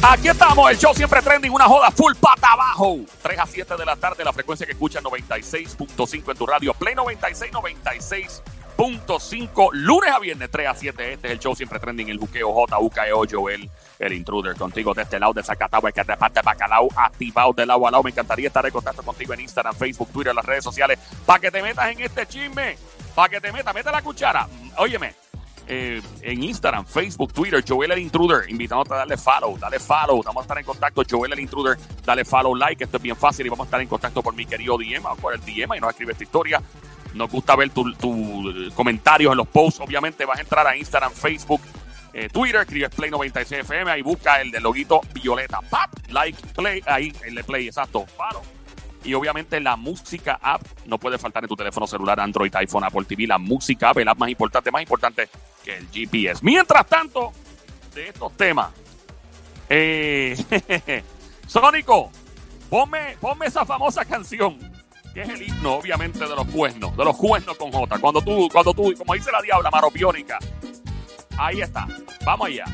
Aquí 0.00 0.28
estamos, 0.28 0.70
el 0.70 0.78
show 0.78 0.94
siempre 0.94 1.20
trending, 1.20 1.50
una 1.50 1.64
joda 1.64 1.90
full 1.90 2.14
pata 2.14 2.52
abajo. 2.52 2.98
3 3.20 3.38
a 3.40 3.46
7 3.46 3.76
de 3.76 3.84
la 3.84 3.96
tarde, 3.96 4.24
la 4.24 4.32
frecuencia 4.32 4.64
que 4.64 4.70
escucha 4.72 5.00
96.5 5.00 6.30
en 6.30 6.36
tu 6.36 6.46
radio. 6.46 6.72
Play 6.72 6.94
96, 6.94 7.52
96.5. 7.52 9.70
Lunes 9.72 10.10
a 10.10 10.20
viernes, 10.20 10.48
3 10.52 10.68
a 10.68 10.74
7. 10.74 11.14
Este 11.14 11.26
es 11.26 11.32
el 11.32 11.40
show 11.40 11.56
siempre 11.56 11.80
trending, 11.80 12.10
el 12.10 12.18
buqueo 12.18 12.52
J, 12.52 12.78
UKEO, 12.78 13.24
Joel, 13.28 13.68
el 13.98 14.12
intruder 14.12 14.54
contigo 14.54 14.94
de 14.94 15.02
este 15.02 15.18
lado 15.18 15.32
de 15.32 15.42
Zacatau, 15.42 15.82
que 15.82 16.04
te 16.04 16.16
parte 16.16 16.42
bacalao, 16.44 16.88
activado 16.94 17.52
de 17.52 17.66
lado 17.66 17.88
a 17.88 17.90
lado. 17.90 18.04
Me 18.04 18.10
encantaría 18.10 18.46
estar 18.46 18.64
en 18.64 18.72
contacto 18.72 19.02
contigo 19.02 19.34
en 19.34 19.40
Instagram, 19.40 19.74
Facebook, 19.74 20.12
Twitter, 20.12 20.32
las 20.32 20.44
redes 20.44 20.62
sociales, 20.62 20.96
para 21.26 21.40
que 21.40 21.50
te 21.50 21.60
metas 21.60 21.90
en 21.90 22.02
este 22.02 22.24
chisme, 22.24 22.78
para 23.16 23.30
que 23.30 23.40
te 23.40 23.50
metas, 23.50 23.74
mete 23.74 23.90
la 23.90 24.00
cuchara. 24.00 24.46
Óyeme, 24.76 25.16
eh, 25.68 26.00
en 26.22 26.42
Instagram, 26.42 26.86
Facebook, 26.86 27.32
Twitter, 27.32 27.62
Joel 27.66 27.92
el 27.92 27.98
Intruder, 27.98 28.48
invitándote 28.48 28.94
a 28.94 28.96
darle 28.98 29.18
follow, 29.18 29.58
dale 29.58 29.78
follow, 29.78 30.22
vamos 30.22 30.40
a 30.40 30.44
estar 30.44 30.58
en 30.58 30.64
contacto, 30.64 31.02
Joel 31.08 31.34
el 31.34 31.40
Intruder, 31.40 31.76
dale 32.04 32.24
follow, 32.24 32.54
like, 32.54 32.82
esto 32.82 32.96
es 32.96 33.02
bien 33.02 33.16
fácil 33.16 33.46
y 33.46 33.50
vamos 33.50 33.64
a 33.64 33.68
estar 33.68 33.80
en 33.80 33.88
contacto 33.88 34.22
por 34.22 34.34
mi 34.34 34.46
querido 34.46 34.78
DM 34.78 35.02
por 35.20 35.34
el 35.34 35.40
DM 35.40 35.76
y 35.76 35.80
nos 35.80 35.90
escribe 35.90 36.12
esta 36.12 36.24
historia. 36.24 36.62
Nos 37.14 37.30
gusta 37.30 37.56
ver 37.56 37.70
tus 37.70 37.96
tu 37.98 38.70
comentarios 38.74 39.32
en 39.32 39.38
los 39.38 39.48
posts, 39.48 39.80
obviamente 39.80 40.24
vas 40.24 40.38
a 40.38 40.42
entrar 40.42 40.66
a 40.66 40.76
Instagram, 40.76 41.12
Facebook, 41.12 41.60
eh, 42.12 42.28
Twitter, 42.30 42.62
escribes 42.62 42.90
Play 42.94 43.10
96 43.10 43.60
FM, 43.60 43.90
ahí 43.90 44.02
busca 44.02 44.40
el 44.40 44.50
del 44.50 44.62
loguito 44.62 45.00
violeta, 45.12 45.60
like, 46.08 46.38
play, 46.54 46.82
ahí, 46.86 47.12
el 47.24 47.34
de 47.34 47.44
play, 47.44 47.66
exacto, 47.66 48.06
follow. 48.06 48.57
Y 49.08 49.14
obviamente 49.14 49.58
la 49.58 49.74
música 49.74 50.38
app 50.42 50.60
no 50.84 50.98
puede 50.98 51.16
faltar 51.16 51.42
en 51.42 51.48
tu 51.48 51.56
teléfono 51.56 51.86
celular, 51.86 52.20
Android, 52.20 52.54
iPhone, 52.56 52.84
Apple 52.84 53.06
TV. 53.06 53.26
La 53.26 53.38
música 53.38 53.88
app, 53.88 53.96
el 53.96 54.06
app 54.06 54.18
más 54.18 54.28
importante, 54.28 54.70
más 54.70 54.82
importante 54.82 55.30
que 55.64 55.78
el 55.78 55.88
GPS. 55.90 56.44
Mientras 56.44 56.86
tanto, 56.86 57.32
de 57.94 58.08
estos 58.08 58.36
temas, 58.36 58.70
eh, 59.70 60.36
Sónico, 61.46 62.10
ponme, 62.68 63.16
esa 63.46 63.64
famosa 63.64 64.04
canción, 64.04 64.58
que 65.14 65.22
es 65.22 65.28
el 65.30 65.40
himno, 65.40 65.76
obviamente, 65.76 66.18
de 66.18 66.36
los 66.36 66.44
cuernos, 66.44 66.94
de 66.94 67.04
los 67.06 67.16
cuernos 67.16 67.56
con 67.56 67.72
J. 67.72 67.98
Cuando 68.00 68.20
tú, 68.20 68.46
cuando 68.52 68.74
tú, 68.74 68.92
como 68.98 69.14
dice 69.14 69.32
la 69.32 69.40
diabla, 69.40 69.70
maropiónica. 69.70 70.38
Ahí 71.38 71.62
está, 71.62 71.88
vamos 72.26 72.48
allá. 72.48 72.66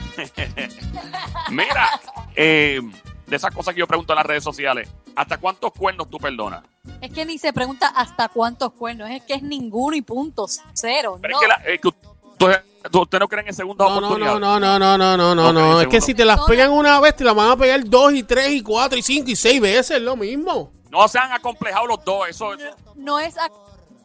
Mira, 1.51 2.01
eh, 2.35 2.81
de 3.25 3.37
esas 3.37 3.55
cosas 3.55 3.73
que 3.73 3.79
yo 3.79 3.87
pregunto 3.87 4.15
en 4.15 4.17
las 4.17 4.27
redes 4.27 4.43
sociales, 4.43 4.91
¿hasta 5.17 5.39
cuántos 5.39 5.73
cuernos 5.73 6.09
tú 6.11 6.19
perdonas? 6.19 6.63
Es 7.01 7.11
que 7.13 7.25
ni 7.25 7.39
se 7.39 7.53
pregunta 7.53 7.89
hasta 7.89 8.29
cuántos 8.29 8.73
cuernos, 8.73 9.11
es 9.11 9.23
que 9.23 9.35
es 9.35 9.43
ninguno 9.43 9.97
y 9.97 10.03
punto, 10.03 10.47
cero. 10.73 11.19
Pero 11.21 11.33
no. 11.33 11.41
es 11.41 11.43
que, 11.43 11.49
la- 11.49 11.73
es 11.75 11.81
que 11.81 11.89
usted, 11.89 12.63
usted 12.93 13.19
no 13.19 13.29
cree 13.29 13.47
en 13.47 13.55
segundas 13.55 13.89
No, 13.89 14.01
no, 14.01 14.07
oportunidades. 14.07 14.41
no, 14.41 14.61
no, 14.61 14.79
no, 14.79 14.99
no, 14.99 15.17
no, 15.17 15.35
no, 15.35 15.49
Ok, 15.49 15.55
no. 15.55 15.81
Es 15.81 15.89
que 15.89 16.01
si 16.01 16.15
te 16.15 16.25
las 16.25 16.39
No, 16.39 16.47
pegan 16.47 16.69
no. 16.71 16.77
una 16.77 17.01
vez, 17.01 17.17
te 17.17 17.25
las 17.25 17.35
van 17.35 17.51
a 17.51 17.57
pegar 17.57 17.83
dos 17.85 18.13
y 18.13 18.23
tres 18.23 18.51
y 18.51 18.63
cuatro 18.63 18.99
y 18.99 19.03
cinco 19.03 19.31
y 19.31 19.37
seis 19.37 19.61
veces, 19.61 20.01
lo 20.03 20.17
mismo. 20.17 20.71
No 20.91 21.09
se 21.09 21.19
han 21.19 21.33
acomplejado 21.33 21.87
los 21.87 22.05
dos. 22.05 22.29
Eso, 22.29 22.55
eso- 22.55 22.77
no 22.97 23.19
es 23.19 23.37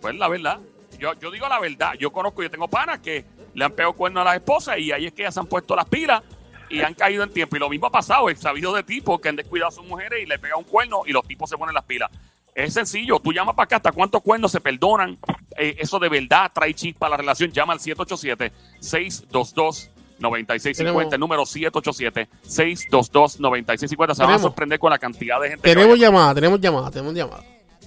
Pues 0.00 0.16
la 0.16 0.28
verdad. 0.28 0.58
Yo, 0.98 1.12
yo 1.20 1.30
digo 1.30 1.46
la 1.48 1.60
verdad. 1.60 1.92
Yo 1.98 2.10
conozco, 2.12 2.42
yo 2.42 2.50
tengo 2.50 2.68
panas 2.68 3.00
que 3.00 3.24
le 3.54 3.64
han 3.64 3.72
pegado 3.72 3.92
cuernos 3.94 4.22
a 4.22 4.24
las 4.24 4.36
esposas 4.36 4.78
y 4.78 4.92
ahí 4.92 5.06
es 5.06 5.12
que 5.12 5.22
ellas 5.22 5.34
se 5.34 5.40
han 5.40 5.46
puesto 5.46 5.76
las 5.76 5.86
pilas 5.86 6.22
y 6.70 6.80
han 6.80 6.94
caído 6.94 7.22
en 7.22 7.30
tiempo. 7.30 7.56
Y 7.56 7.58
lo 7.58 7.68
mismo 7.68 7.86
ha 7.86 7.90
pasado. 7.90 8.30
He 8.30 8.36
sabido 8.36 8.74
de 8.74 8.82
tipos 8.82 9.20
que 9.20 9.28
han 9.28 9.36
descuidado 9.36 9.68
a 9.68 9.72
sus 9.72 9.84
mujeres 9.86 10.22
y 10.22 10.26
le 10.26 10.38
pegan 10.38 10.58
un 10.58 10.64
cuerno 10.64 11.02
y 11.06 11.12
los 11.12 11.26
tipos 11.26 11.50
se 11.50 11.56
ponen 11.58 11.74
las 11.74 11.84
pilas. 11.84 12.10
Es 12.56 12.72
sencillo. 12.72 13.18
Tú 13.20 13.32
llamas 13.34 13.54
para 13.54 13.64
acá 13.64 13.76
hasta 13.76 13.92
cuántos 13.92 14.22
cuernos 14.22 14.50
se 14.50 14.62
perdonan. 14.62 15.18
Eh, 15.58 15.76
eso 15.78 15.98
de 15.98 16.08
verdad 16.08 16.50
trae 16.54 16.72
chispa 16.72 17.06
a 17.06 17.10
la 17.10 17.18
relación. 17.18 17.52
Llama 17.52 17.74
al 17.74 17.80
787-622. 17.80 19.90
9650, 20.18 20.78
Tenemos- 20.78 21.12
el 21.12 21.20
número 21.20 21.42
787-622-9650. 21.44 24.14
Se 24.14 24.22
van 24.24 24.32
a 24.32 24.38
sorprender 24.38 24.78
con 24.78 24.88
la 24.90 24.98
cantidad 24.98 25.38
de 25.38 25.50
gente 25.50 25.68
que 25.68 25.74
Tenemos 25.74 25.98
llamada, 25.98 26.34
tenemos 26.34 26.58
llamada, 26.58 26.90
tenemos 26.90 27.12
llamada. 27.14 27.44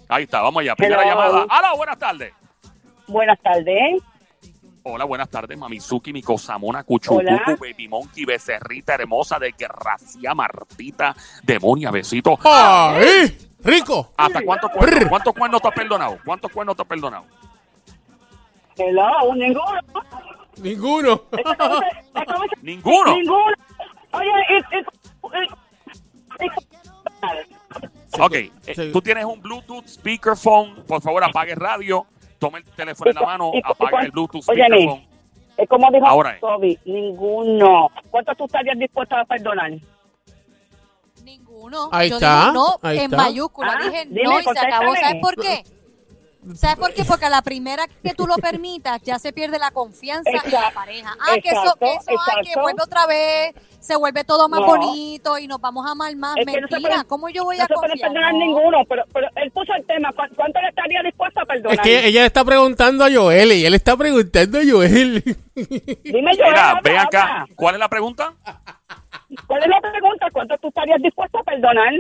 Ahí 0.08 0.26
está, 0.26 0.40
vamos 0.44 0.62
allá. 0.62 0.76
Primera 0.76 1.02
Hello. 1.02 1.12
llamada. 1.12 1.46
Hola, 1.46 1.74
buenas 1.76 1.98
tardes. 1.98 2.32
Buenas 3.08 3.40
tardes. 3.42 4.04
Hola, 4.84 5.06
buenas 5.06 5.28
tardes, 5.30 5.58
Mamizuki, 5.58 6.14
mi 6.14 6.22
cosamona, 6.22 6.84
Cuchucucu. 6.84 7.24
Baby 7.60 7.88
Monkey, 7.88 8.26
Becerrita 8.26 8.94
hermosa, 8.94 9.40
desgracia, 9.40 10.36
Martita, 10.36 11.16
demonia, 11.44 11.90
besito. 11.90 12.38
¡Ay! 12.44 13.49
¡Rico! 13.64 14.12
¿Hasta 14.18 14.42
cuántos 14.42 14.72
cuernos, 14.72 15.10
cuántos 15.10 15.34
cuernos 15.34 15.62
te 15.62 15.68
has 15.68 15.74
perdonado? 15.74 16.18
¿Cuántos 16.24 16.52
cuernos 16.52 16.76
te 16.76 16.82
has 16.82 16.88
perdonado? 16.88 17.26
Hello, 18.78 19.36
ninguno. 19.36 19.80
Ninguno. 20.62 21.22
Ninguno. 22.62 23.16
Ninguno. 23.16 23.54
Oye, 24.12 24.30
Ok, 28.20 28.34
eh, 28.34 28.52
Sí. 28.76 28.92
tú 28.92 29.02
tienes 29.02 29.24
un 29.26 29.42
Bluetooth 29.42 29.86
speakerphone, 29.88 30.84
por 30.88 31.02
favor 31.02 31.24
apague 31.24 31.54
radio, 31.56 32.06
tome 32.40 32.60
el 32.60 32.64
teléfono 32.66 33.12
en 33.12 33.16
la 33.16 33.22
mano, 33.22 33.52
apague 33.64 34.06
el 34.06 34.12
Bluetooth 34.12 34.42
speakerphone. 34.44 35.06
es 35.58 35.70
como 35.70 35.92
dijo 35.92 36.08
Ahora 36.08 36.32
es. 36.36 36.42
Toby, 36.42 36.80
ninguno. 36.86 37.90
¿Cuánto 38.10 38.34
tú 38.36 38.46
estarías 38.46 38.78
dispuesto 38.80 39.16
a 39.16 39.26
perdonar? 39.26 39.72
Ninguno. 41.60 41.90
Ahí 41.92 42.10
Yo 42.10 42.16
está, 42.16 42.40
dije 42.42 42.54
no 42.54 42.80
ahí 42.82 42.98
en 43.00 43.04
está. 43.06 43.18
mayúscula. 43.18 43.78
Ah, 43.78 43.84
dije 43.84 44.06
dime, 44.10 44.24
no 44.24 44.40
y 44.40 44.44
se 44.44 44.50
acabó. 44.60 44.96
¿Sabes 44.96 45.22
por 45.22 45.36
qué? 45.36 45.64
¿Sabes 46.56 46.78
por 46.78 46.94
qué? 46.94 47.04
Porque 47.04 47.26
a 47.26 47.30
la 47.30 47.42
primera 47.42 47.86
que 48.02 48.14
tú 48.14 48.26
lo 48.26 48.36
permitas 48.38 49.02
ya 49.04 49.20
se 49.20 49.34
pierde 49.34 49.60
la 49.60 49.72
confianza 49.72 50.30
en 50.30 50.36
la 50.38 50.42
Exacto, 50.44 50.74
pareja. 50.74 51.14
Ah, 51.20 51.34
que 51.34 51.50
eso, 51.50 51.60
exacto, 51.60 51.80
que 51.82 51.94
eso, 51.94 52.04
ay, 52.12 52.16
que 52.36 52.40
exacto. 52.50 52.62
vuelve 52.62 52.82
otra 52.82 53.06
vez, 53.08 53.54
se 53.82 53.96
vuelve 53.98 54.24
todo 54.24 54.48
más 54.48 54.62
No. 54.62 54.66
bonito 54.68 55.38
y 55.38 55.48
nos 55.48 55.60
vamos 55.60 55.86
a 55.86 55.92
amar 55.92 56.16
más. 56.16 56.38
Es 56.38 56.46
no 56.46 56.54
se 56.54 56.60
Mentira, 56.62 56.90
puede- 56.92 57.06
¿cómo 57.08 57.28
yo 57.30 57.44
voy 57.44 57.58
No 57.58 57.64
a 57.64 57.68
se 57.68 57.74
puede 57.74 57.90
confiar? 57.90 58.10
perdonar 58.14 58.34
No. 58.34 58.40
ninguno, 58.40 58.78
pero, 58.88 59.04
pero 59.14 59.28
él 59.36 59.52
puso 59.52 59.74
el 59.74 59.86
tema. 59.86 60.14
¿cu- 60.14 60.34
¿Cuánto 60.36 60.62
le 60.62 60.70
estaría 60.70 61.04
dispuesto 61.04 61.42
a 61.42 61.46
perdonar? 61.46 61.74
Es 61.74 61.82
que 61.82 62.08
ella 62.08 62.22
le 62.22 62.28
está 62.28 62.46
preguntando 62.46 63.04
a 63.04 63.10
Joel 63.14 63.52
y 63.52 63.66
él 63.66 63.74
está 63.74 63.98
preguntando 63.98 64.60
a 64.60 64.62
Joel. 64.68 65.22
Dime 65.56 66.38
yo. 66.38 66.46
Mira, 66.46 66.80
ven 66.82 66.98
acá. 66.98 67.46
¿Cuál 67.54 67.76
es 67.76 67.80
la 67.80 67.90
pregunta? 67.90 68.34
¿Cuál 69.48 69.62
es 69.64 69.68
la 69.70 69.80
pregunta? 69.82 70.28
¿Cuánto 70.32 70.58
tú 70.58 70.68
estarías 70.70 71.02
dispuesto 71.02 71.40
a 71.40 71.44
perdonar? 71.44 71.94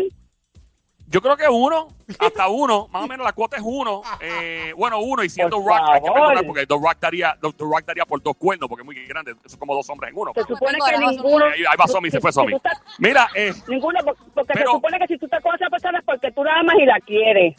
Yo 1.11 1.21
creo 1.21 1.35
que 1.35 1.47
uno, 1.49 1.87
hasta 2.19 2.47
uno, 2.49 2.87
más 2.91 3.03
o 3.03 3.07
menos 3.07 3.25
la 3.25 3.33
cuota 3.33 3.57
es 3.57 3.63
uno. 3.65 4.03
Eh, 4.21 4.73
bueno, 4.77 4.99
uno, 4.99 5.23
y 5.23 5.29
siendo 5.29 5.57
Rock, 5.57 5.81
hay 5.89 6.01
que 6.01 6.11
perdonar 6.11 6.45
porque 6.45 6.67
The 6.67 6.75
Rock, 6.75 6.97
daría, 6.99 7.35
The 7.41 7.47
Rock 7.57 7.83
daría 7.83 8.05
por 8.05 8.21
dos 8.21 8.35
cuernos, 8.37 8.69
porque 8.69 8.83
es 8.83 8.85
muy 8.85 8.95
grande. 9.07 9.31
Eso 9.31 9.39
es 9.55 9.57
como 9.57 9.73
dos 9.73 9.89
hombres 9.89 10.11
en 10.11 10.17
uno. 10.19 10.31
Se 10.35 10.43
supone 10.43 10.77
que 10.87 10.97
ninguno. 10.99 11.45
Ahí, 11.45 11.61
ahí 11.67 11.77
va 11.79 11.87
Somi, 11.87 12.11
se 12.11 12.19
fue 12.19 12.31
Somi. 12.31 12.53
Mira, 12.99 13.27
eh, 13.33 13.51
Ninguno, 13.67 13.99
porque 14.35 14.53
Pero- 14.53 14.71
se 14.71 14.75
supone 14.77 14.99
que 14.99 15.07
si 15.07 15.17
tú 15.17 15.25
estás 15.25 15.41
con 15.41 15.55
esa 15.55 15.67
persona 15.69 15.97
es 15.97 16.05
porque 16.05 16.31
tú 16.31 16.43
la 16.43 16.59
amas 16.59 16.75
y 16.79 16.85
la 16.85 16.99
quieres. 16.99 17.55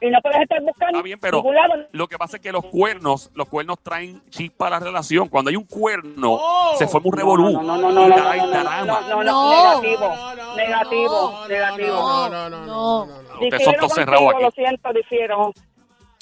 Y, 0.00 0.10
no 0.10 0.18
puedes 0.22 0.40
estar 0.40 0.60
buscando 0.62 0.98
Está 0.98 1.02
bien, 1.02 1.18
pero 1.20 1.38
ningún 1.38 1.54
lado. 1.54 1.74
lo 1.92 2.06
que 2.08 2.16
pasa 2.16 2.36
es 2.38 2.42
que 2.42 2.50
los 2.52 2.64
cuernos, 2.64 3.30
los 3.34 3.48
cuernos 3.48 3.78
traen 3.82 4.22
chispa 4.30 4.68
a 4.68 4.70
la 4.70 4.80
relación. 4.80 5.28
Cuando 5.28 5.50
hay 5.50 5.56
un 5.56 5.64
cuerno, 5.64 6.38
Oh. 6.40 6.74
se 6.78 6.86
forma 6.86 7.08
un 7.10 7.16
revolú. 7.16 7.50
No, 7.50 7.62
no, 7.62 7.76
no, 7.76 7.90
no, 7.92 8.08
no, 8.08 8.34
y 8.34 8.38
no, 8.38 8.46
no, 8.46 8.64
no, 8.64 8.84
no, 8.84 9.00
no, 9.02 9.22
no, 9.22 9.24
No. 9.24 9.80
negativo, 9.82 10.14
negativo, 10.56 11.44
negativo. 11.48 11.96
No, 11.96 12.28
no, 12.28 12.50
no, 12.50 12.50
no, 12.50 12.66
no, 12.66 13.06
no, 13.06 13.22
no. 13.22 13.40
Ustedes 13.40 13.64
son 13.64 13.74
todos 13.76 13.92
cerrados 13.94 14.32
aquí. 14.34 14.42
Lo 14.42 14.50
siento, 14.52 14.92
difiero. 14.92 15.52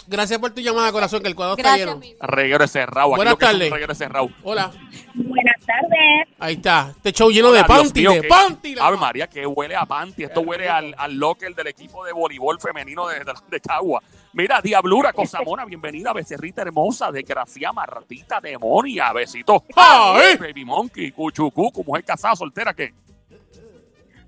Gracias 0.06 0.38
por 0.40 0.50
tu 0.50 0.60
llamada, 0.60 0.90
corazón, 0.90 1.22
que 1.22 1.28
el 1.28 1.34
cuadro 1.36 1.56
está 1.56 1.76
Gracias, 1.76 1.86
lleno. 1.88 2.00
mi 2.00 2.14
Reguero 2.20 2.66
cerrado. 2.66 3.10
Aquí 3.10 3.16
Buenas 3.16 3.38
tardes. 3.38 3.70
reguero 3.70 3.94
cerrado. 3.94 4.28
Hola. 4.42 4.70
Buenas 5.14 5.56
tardes. 5.64 6.28
Ahí 6.40 6.54
está. 6.54 6.92
Este 6.96 7.12
show 7.12 7.30
lleno 7.30 7.52
de 7.52 7.60
Hola, 7.60 7.68
panty, 7.68 8.00
mío, 8.00 8.12
de 8.12 8.22
panty. 8.24 8.74
Ave 8.80 8.96
María, 8.96 9.28
que 9.28 9.46
huele 9.46 9.76
a 9.76 9.86
panty. 9.86 10.24
Esto 10.24 10.40
huele 10.40 10.68
al, 10.68 10.94
al 10.98 11.14
locker 11.14 11.54
del 11.54 11.68
equipo 11.68 12.04
de 12.04 12.12
voleibol 12.12 12.58
femenino 12.60 13.06
de, 13.08 13.20
de, 13.20 13.32
de 13.48 13.60
Cagua. 13.60 14.02
Mira, 14.32 14.60
Diablura, 14.60 15.12
Cosamona, 15.12 15.64
bienvenida, 15.64 16.12
becerrita 16.12 16.62
hermosa, 16.62 17.12
desgracia, 17.12 17.72
Martita, 17.72 18.40
demonia, 18.40 19.12
besito. 19.12 19.64
Ay. 19.76 20.36
Baby 20.36 20.64
Monkey, 20.64 21.12
Cuchucucu, 21.12 21.84
mujer 21.84 22.04
casada, 22.04 22.34
soltera, 22.34 22.74
¿qué? 22.74 22.92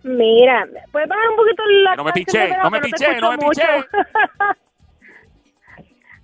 Mira, 0.05 0.67
puedes 0.93 1.09
bajar 1.09 1.29
un 1.31 1.37
poquito 1.37 1.63
la 1.67 1.97
no 1.97 2.05
me 2.05 2.13
piché, 2.13 2.55
no 2.63 2.71
me 2.71 2.81
piché, 2.81 3.21
no 3.21 3.31
me 3.33 3.39
piché. 3.39 3.63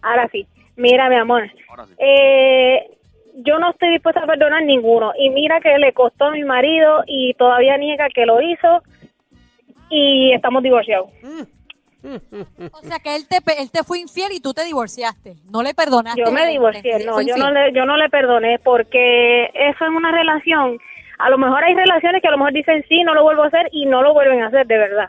Ahora 0.03 0.29
sí. 0.33 0.47
Mira, 0.77 1.09
mi 1.09 1.17
amor. 1.17 1.51
Ahora 1.69 1.87
sí. 1.87 1.95
Eh, 1.99 2.91
yo 3.37 3.59
no 3.59 3.71
estoy 3.71 3.91
dispuesta 3.91 4.21
a 4.23 4.27
perdonar 4.27 4.63
ninguno. 4.63 5.13
Y 5.19 5.31
mira 5.31 5.61
que 5.61 5.77
le 5.79 5.93
costó 5.93 6.27
a 6.27 6.31
mi 6.31 6.45
marido 6.45 7.03
y 7.07 7.35
todavía 7.35 7.77
niega 7.77 8.09
que 8.15 8.27
lo 8.27 8.41
hizo. 8.41 8.83
Y 9.89 10.33
estamos 10.33 10.63
divorciados. 10.63 11.11
O 12.73 12.83
sea 12.83 12.99
que 12.99 13.15
él 13.15 13.27
te, 13.29 13.37
él 13.59 13.71
te 13.71 13.85
fue 13.85 13.99
infiel 13.99 14.33
y 14.33 14.41
tú 14.41 14.55
te 14.55 14.65
divorciaste. 14.65 15.35
No 15.51 15.63
le 15.63 15.75
perdonaste. 15.75 16.21
Yo 16.21 16.33
me 16.33 16.47
divorcié, 16.47 17.05
no, 17.05 17.21
yo 17.21 17.37
no 17.37 17.51
le, 17.51 17.73
yo 17.73 17.85
no 17.85 17.97
le 17.97 18.09
perdoné 18.09 18.59
porque 18.59 19.51
eso 19.53 19.85
es 19.85 19.91
una 19.91 20.11
relación. 20.11 20.79
A 21.19 21.29
lo 21.29 21.37
mejor 21.37 21.63
hay 21.63 21.75
relaciones 21.75 22.23
que 22.23 22.29
a 22.29 22.31
lo 22.31 22.39
mejor 22.39 22.53
dicen 22.53 22.85
sí, 22.89 23.03
no 23.03 23.15
lo 23.15 23.23
vuelvo 23.23 23.43
a 23.43 23.49
hacer 23.49 23.69
y 23.73 23.85
no 23.87 24.03
lo 24.03 24.15
vuelven 24.15 24.43
a 24.43 24.47
hacer 24.47 24.67
de 24.67 24.79
verdad. 24.79 25.09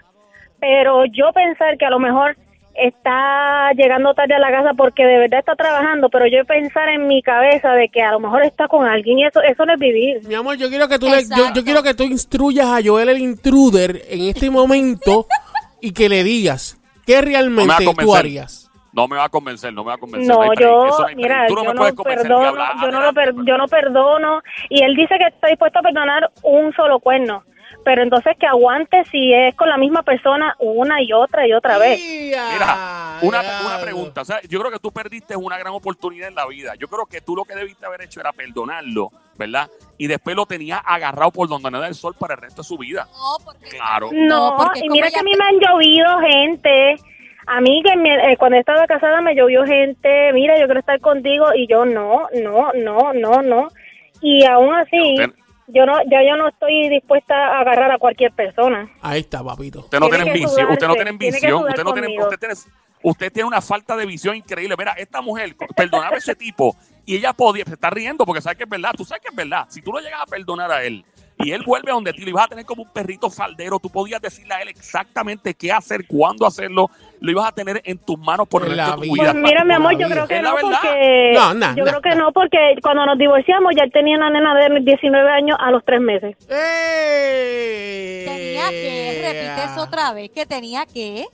Pero 0.60 1.06
yo 1.06 1.32
pensar 1.32 1.78
que 1.78 1.86
a 1.86 1.90
lo 1.90 2.00
mejor 2.00 2.36
está 2.88 3.72
llegando 3.76 4.14
tarde 4.14 4.36
a 4.36 4.40
la 4.40 4.52
casa 4.52 4.74
porque 4.76 5.06
de 5.06 5.18
verdad 5.20 5.40
está 5.40 5.56
trabajando, 5.56 6.10
pero 6.10 6.26
yo 6.28 6.44
pensar 6.46 6.90
en 6.90 7.08
mi 7.08 7.22
cabeza 7.22 7.72
de 7.74 7.90
que 7.90 8.02
a 8.02 8.12
lo 8.12 8.20
mejor 8.20 8.44
está 8.44 8.68
con 8.68 8.86
alguien 8.88 9.20
y 9.20 9.26
eso, 9.26 9.42
eso 9.42 9.66
no 9.66 9.74
es 9.74 9.80
vivir. 9.80 10.22
Mi 10.28 10.36
amor, 10.36 10.58
yo 10.58 10.70
quiero 10.70 10.88
que 10.88 11.00
tú 11.00 11.08
le, 11.08 11.24
yo, 11.54 11.64
quiero 11.64 11.84
que 11.84 11.94
tú 11.94 12.04
instruyas 12.04 12.68
a 12.68 12.80
Joel 12.84 13.10
el 13.10 13.20
intruder 13.20 14.02
en 14.10 14.24
este 14.24 14.50
momento 14.50 15.28
y 15.80 15.94
que 15.94 16.10
le 16.10 16.24
digas 16.24 16.78
qué 17.06 17.16
No 17.18 17.22
realmente 17.22 17.74
tú 17.80 17.86
convencer. 17.86 18.18
harías. 18.20 18.58
No 18.94 19.08
me 19.08 19.16
va 19.16 19.24
a 19.24 19.30
convencer, 19.30 19.72
no 19.72 19.86
me 19.86 19.88
va 19.90 19.94
a 19.96 19.98
convencer. 19.98 20.28
No, 20.36 20.54
yo, 20.54 20.86
eso 20.88 21.02
no 21.08 21.16
mira, 21.16 21.46
Tú 21.48 21.56
no 21.56 21.64
yo 21.64 21.70
me 21.70 21.74
no 21.76 21.80
puedes 21.80 21.96
convencer, 21.96 22.28
perdono, 22.28 22.52
yo 22.82 22.92
no, 22.92 23.02
lo 23.02 23.14
per- 23.14 23.34
yo 23.46 23.58
no 23.58 23.68
perdono, 23.70 24.42
y 24.70 24.84
él 24.84 24.96
dice 24.98 25.16
que 25.18 25.28
está 25.28 25.48
dispuesto 25.48 25.80
a 25.80 25.82
perdonar 25.82 26.30
un 26.44 26.74
solo 26.74 27.00
cuerno, 27.00 27.44
pero 27.84 28.04
entonces 28.04 28.36
que 28.40 28.46
aguante 28.48 29.04
si 29.06 29.34
es 29.34 29.56
con 29.56 29.68
la 29.70 29.78
misma 29.78 30.04
persona 30.04 30.56
una 30.60 31.02
y 31.02 31.12
otra 31.14 31.48
y 31.48 31.54
otra 31.54 31.78
vez. 31.78 32.00
Mira, 32.04 33.18
una, 33.22 33.42
una 33.66 33.80
pregunta. 33.82 34.22
O 34.22 34.26
sea, 34.26 34.40
yo 34.48 34.60
creo 34.60 34.72
que 34.72 34.80
tú 34.80 34.92
perdiste 34.92 35.36
una 35.36 35.58
gran 35.58 35.74
oportunidad 35.74 36.28
en 36.28 36.36
la 36.36 36.46
vida. 36.48 36.74
Yo 36.80 36.88
creo 36.88 37.06
que 37.06 37.22
tú 37.22 37.36
lo 37.36 37.44
que 37.46 37.56
debiste 37.56 37.86
haber 37.86 38.02
hecho 38.04 38.20
era 38.20 38.32
perdonarlo, 38.34 39.10
¿verdad? 39.38 39.70
Y 39.98 40.08
después 40.08 40.36
lo 40.36 40.46
tenías 40.46 40.82
agarrado 40.86 41.32
por 41.32 41.48
donde 41.50 41.72
no 41.72 41.80
da 41.80 41.88
el 41.88 41.96
sol 41.96 42.16
para 42.20 42.36
el 42.36 42.42
resto 42.42 42.62
de 42.62 42.68
su 42.68 42.78
vida. 42.78 43.08
No, 43.14 43.44
porque 43.46 43.68
Claro. 43.70 44.10
No, 44.12 44.52
No, 44.52 44.58
porque 44.58 44.82
y 44.84 44.90
mira 44.90 45.10
que 45.10 45.20
a 45.20 45.24
mí 45.24 45.32
me 45.38 45.46
han 45.46 45.60
llovido 45.60 46.20
gente. 46.20 46.96
A 47.48 47.60
mí 47.60 47.82
que 47.84 47.96
me- 47.98 48.32
eh, 48.32 48.38
cuando 48.38 48.58
estaba 48.58 48.86
casada 48.86 49.20
me 49.22 49.36
llovió 49.36 49.66
gente, 49.66 50.32
mira, 50.34 50.58
yo 50.60 50.66
quiero 50.66 50.80
estar 50.80 51.00
contigo 51.02 51.48
y 51.56 51.68
yo 51.68 51.86
no, 51.86 52.28
no, 52.42 52.72
no, 52.74 53.14
no, 53.14 53.42
no. 53.42 53.68
Y 54.22 54.46
aún 54.46 54.74
así, 54.76 55.16
Usted- 55.20 55.34
yo 55.74 55.86
no, 55.86 55.98
ya 56.10 56.24
yo 56.24 56.36
no 56.36 56.48
estoy 56.50 56.90
dispuesta 56.90 57.36
a 57.36 57.62
agarrar 57.62 57.92
a 57.92 57.98
cualquier 57.98 58.32
persona. 58.32 58.90
Ahí 59.02 59.22
está, 59.22 59.44
papito. 59.44 59.80
Usted 59.80 60.00
no 60.00 60.10
Tiene 60.10 60.34
visión, 60.34 60.72
usted 60.72 60.88
no 60.88 60.96
tiene 60.96 61.12
visión, 61.14 61.64
usted 61.68 61.84
no 61.84 61.94
tiene, 61.94 62.20
usted 62.20 62.38
tiene, 62.38 62.54
usted 63.04 63.32
tiene 63.32 63.48
una 63.48 63.62
falta 63.62 63.96
de 63.96 64.06
visión 64.06 64.36
increíble. 64.36 64.76
Mira, 64.78 64.94
esta 64.94 65.22
mujer 65.22 65.56
perdonaba 65.76 66.16
a 66.16 66.18
ese 66.18 66.36
tipo 66.36 66.76
y 67.06 67.18
ella 67.18 67.34
podía, 67.34 67.66
se 67.66 67.74
está 67.74 67.90
riendo 67.90 68.26
porque 68.26 68.42
sabe 68.42 68.56
que 68.56 68.64
es 68.64 68.70
verdad, 68.70 68.92
tú 68.96 69.06
sabes 69.06 69.22
que 69.22 69.30
es 69.30 69.36
verdad. 69.36 69.66
Si 69.70 69.82
tú 69.82 69.92
lo 69.92 70.00
llegas 70.00 70.22
a 70.22 70.26
perdonar 70.26 70.72
a 70.72 70.84
él 70.84 71.04
y 71.44 71.52
él 71.52 71.64
vuelve 71.66 71.92
a 71.92 71.94
donde 71.96 72.14
ti, 72.14 72.22
lo 72.24 72.30
ibas 72.30 72.46
a 72.46 72.48
tener 72.48 72.66
como 72.66 72.84
un 72.84 72.90
perrito 72.90 73.30
faldero, 73.30 73.80
tú 73.80 73.90
podías 73.90 74.22
decirle 74.22 74.54
a 74.54 74.62
él 74.62 74.70
exactamente 74.70 75.54
qué 75.54 75.72
hacer, 75.72 76.06
cuándo 76.08 76.46
hacerlo, 76.46 76.90
lo 77.20 77.32
ibas 77.32 77.48
a 77.48 77.52
tener 77.52 77.82
en 77.84 77.98
tus 77.98 78.18
manos 78.18 78.48
por 78.48 78.64
el 78.64 78.70
resto 78.70 78.84
la 78.84 78.96
de 78.96 79.08
tu 79.08 79.14
vida. 79.14 79.32
Pues 79.32 79.44
mira, 79.44 79.64
mi 79.64 79.74
amor, 79.74 79.98
yo 79.98 80.08
creo 80.08 80.28
que 80.28 80.38
Es 80.38 80.44
la 80.44 80.50
no, 80.50 80.56
verdad. 80.56 80.80
porque 80.82 81.32
No, 81.34 81.54
nah, 81.54 81.76
yo 81.76 81.84
creo 81.84 82.02
que 82.02 82.16
no, 82.16 82.32
porque 82.32 82.58
cuando 82.82 83.06
nos 83.06 83.18
divorciamos 83.18 83.74
ya 83.78 83.84
él 83.84 83.92
tenía 83.92 84.18
una 84.18 84.30
nena 84.30 84.54
de 84.56 84.80
19 84.82 85.30
años 85.30 85.58
a 85.60 85.72
los 85.72 85.84
tres 85.86 86.02
meses. 86.02 86.36
¡Eh! 86.50 88.26
tenía 88.28 88.70
que, 88.70 89.22
repite 89.26 89.64
eso 89.72 89.82
otra 89.84 90.14
vez, 90.14 90.30
que 90.32 90.46
tenía 90.46 90.86
que. 90.86 91.26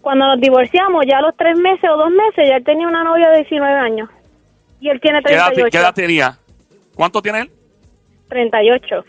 Cuando 0.00 0.26
nos 0.26 0.40
divorciamos 0.40 1.04
ya 1.10 1.18
a 1.18 1.22
los 1.22 1.36
tres 1.36 1.58
meses 1.58 1.88
o 1.90 1.96
dos 1.96 2.10
meses 2.10 2.48
ya 2.48 2.56
él 2.56 2.64
tenía 2.64 2.86
una 2.86 3.02
novia 3.04 3.28
de 3.30 3.38
19 3.38 3.74
años 3.74 4.08
y 4.80 4.88
él 4.88 5.00
tiene 5.00 5.20
¿Qué 5.22 5.34
edad, 5.34 5.46
38. 5.46 5.70
qué 5.70 5.78
edad 5.78 5.94
tenía? 5.94 6.38
¿Cuánto 6.94 7.20
tiene 7.20 7.40
él? 7.40 7.50
38. 8.28 9.04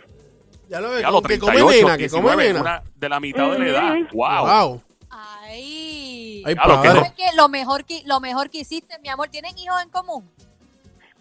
Ya 0.70 0.80
lo 0.80 0.92
ves, 0.92 1.02
Ya 1.02 1.10
los 1.12 1.22
que 1.24 1.40
come 1.40 1.54
38, 1.54 1.86
nena, 1.88 1.98
que 1.98 2.10
come 2.10 2.22
19, 2.36 2.48
nena. 2.48 2.62
una 2.62 2.84
de 2.96 3.10
la 3.10 3.20
mitad 3.20 3.52
de 3.52 3.60
la 3.60 3.66
edad. 3.68 3.94
Wow. 4.14 4.46
Wow. 4.68 4.84
Ay. 5.10 6.44
Ay, 6.46 6.56
Claro 6.56 6.82
que. 7.16 7.26
Lo 7.36 7.50
mejor 7.50 7.84
que 7.86 8.02
lo 8.06 8.20
mejor 8.20 8.50
que 8.50 8.60
hiciste, 8.60 8.98
mi 9.00 9.10
amor, 9.10 9.30
¿tienen 9.30 9.58
hijos 9.58 9.82
en 9.84 9.90
común? 9.90 10.30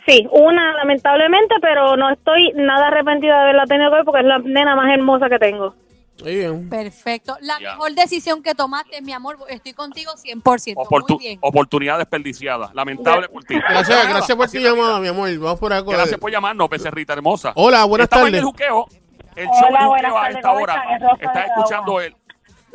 Sí, 0.06 0.26
una 0.32 0.74
lamentablemente, 0.76 1.54
pero 1.60 1.96
no 1.96 2.10
estoy 2.12 2.52
nada 2.54 2.86
arrepentida 2.88 3.34
de 3.36 3.40
haberla 3.42 3.64
tenido 3.66 3.90
ver 3.90 4.04
porque 4.04 4.20
es 4.20 4.26
la 4.26 4.38
nena 4.38 4.74
más 4.76 4.86
hermosa 4.92 5.28
que 5.28 5.38
tengo. 5.38 5.74
Muy 6.22 6.34
bien. 6.34 6.68
Perfecto. 6.68 7.36
La 7.42 7.60
Ya. 7.60 7.72
mejor 7.72 7.92
decisión 7.94 8.42
que 8.42 8.54
tomaste, 8.54 9.00
mi 9.02 9.12
amor, 9.12 9.36
estoy 9.48 9.72
contigo 9.74 10.12
100%. 10.16 10.76
Oportu- 10.80 11.10
Muy 11.16 11.18
bien. 11.18 11.38
oportunidad 11.42 11.98
desperdiciada. 11.98 12.70
Lamentable 12.74 13.28
por 13.28 13.44
ti. 13.44 13.54
Gracias, 13.54 14.08
gracias 14.08 14.36
por 14.36 14.50
tu 14.50 14.58
llamada, 14.58 14.98
mi 14.98 15.08
amor. 15.08 15.36
Vamos 15.38 15.60
por 15.60 15.72
acá. 15.72 15.88
Gracias 15.90 16.18
por 16.18 16.30
llamarnos, 16.32 16.68
becerrita 16.68 17.12
hermosa. 17.12 17.52
Hola, 17.54 17.84
buenas 17.84 18.08
tardes. 18.08 18.42
El. 19.38 19.44
El 19.44 19.48
Hola, 19.48 19.60
show 19.60 19.72
de 19.94 20.00
juqueo 20.02 20.18
a 20.18 20.28
esta 20.30 20.42
¿cómo 20.42 20.62
hora. 20.62 20.74
están? 20.74 20.92
Es 20.94 21.00
Rosa 21.02 21.24
Está 21.24 21.40
de 21.40 21.46
escuchando 21.46 22.00
el. 22.00 22.16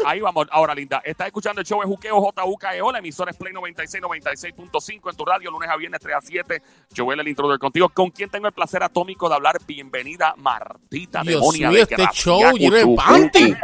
Ahí 0.06 0.20
vamos, 0.22 0.48
ahora 0.52 0.74
linda. 0.74 1.02
Está 1.06 1.28
escuchando 1.28 1.62
el 1.62 1.68
show 1.68 1.80
de 1.80 1.86
juqueo 1.86 2.20
JUKEO, 2.20 2.92
la 2.92 2.98
emisora 2.98 3.30
es 3.32 3.38
Play 3.38 3.54
96, 3.54 4.04
96.5 4.04 5.10
en 5.12 5.16
tu 5.16 5.24
radio, 5.24 5.52
lunes 5.52 5.70
a 5.70 5.76
viernes 5.78 6.00
3 6.02 6.16
a 6.16 6.22
7. 6.22 6.62
Joel, 6.98 7.20
el 7.20 7.28
introdudor 7.28 7.60
contigo. 7.60 7.88
¿Con 7.90 8.10
quién 8.10 8.30
tengo 8.30 8.48
el 8.48 8.54
placer 8.54 8.82
atómico 8.82 9.30
de 9.30 9.36
hablar? 9.36 9.58
Bienvenida, 9.68 10.34
Martita 10.38 11.22
Dios 11.22 11.40
Demonia. 11.42 11.70
mío, 11.70 11.78
de 11.78 11.82
este 11.84 11.96
Gracia, 11.96 12.12
show 12.22 12.58
lleno 12.58 12.76
de 12.76 12.96
panty. 12.96 13.56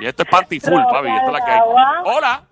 Y 0.00 0.06
esto 0.06 0.24
es 0.24 0.28
panty 0.28 0.58
full, 0.60 0.82
papi. 0.90 1.08
Esto 1.10 1.26
es 1.26 1.32
la 1.32 1.44
que 1.44 1.50
hay. 1.52 1.60
Hola. 2.04 2.42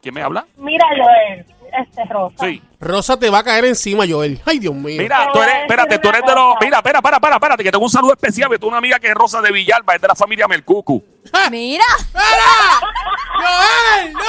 ¿Quién 0.00 0.14
me 0.14 0.22
habla? 0.22 0.46
Mira, 0.56 0.86
Joel, 0.96 1.44
este 1.78 2.04
Rosa. 2.04 2.46
Sí. 2.46 2.62
Rosa 2.80 3.18
te 3.18 3.28
va 3.30 3.38
a 3.40 3.44
caer 3.44 3.64
encima, 3.66 4.04
Joel. 4.08 4.40
Ay, 4.46 4.58
Dios 4.58 4.74
mío. 4.74 5.00
Mira, 5.02 5.28
tú 5.32 5.42
eres, 5.42 5.54
espérate, 5.62 5.98
tú 5.98 6.08
eres 6.08 6.22
de 6.26 6.34
los. 6.34 6.54
Mira, 6.60 6.78
espera, 6.78 7.02
para, 7.02 7.20
para, 7.20 7.36
espérate, 7.36 7.62
que 7.62 7.70
tengo 7.70 7.84
un 7.84 7.90
saludo 7.90 8.12
especial. 8.12 8.50
que 8.50 8.58
Tú 8.58 8.68
una 8.68 8.78
amiga 8.78 8.98
que 8.98 9.08
es 9.08 9.14
Rosa 9.14 9.40
de 9.40 9.52
Villalba, 9.52 9.94
es 9.94 10.00
de 10.00 10.08
la 10.08 10.14
familia 10.14 10.48
Melcucu. 10.48 11.02
Mira, 11.50 11.84
¡Joel! 12.12 14.12
¡No! 14.12 14.20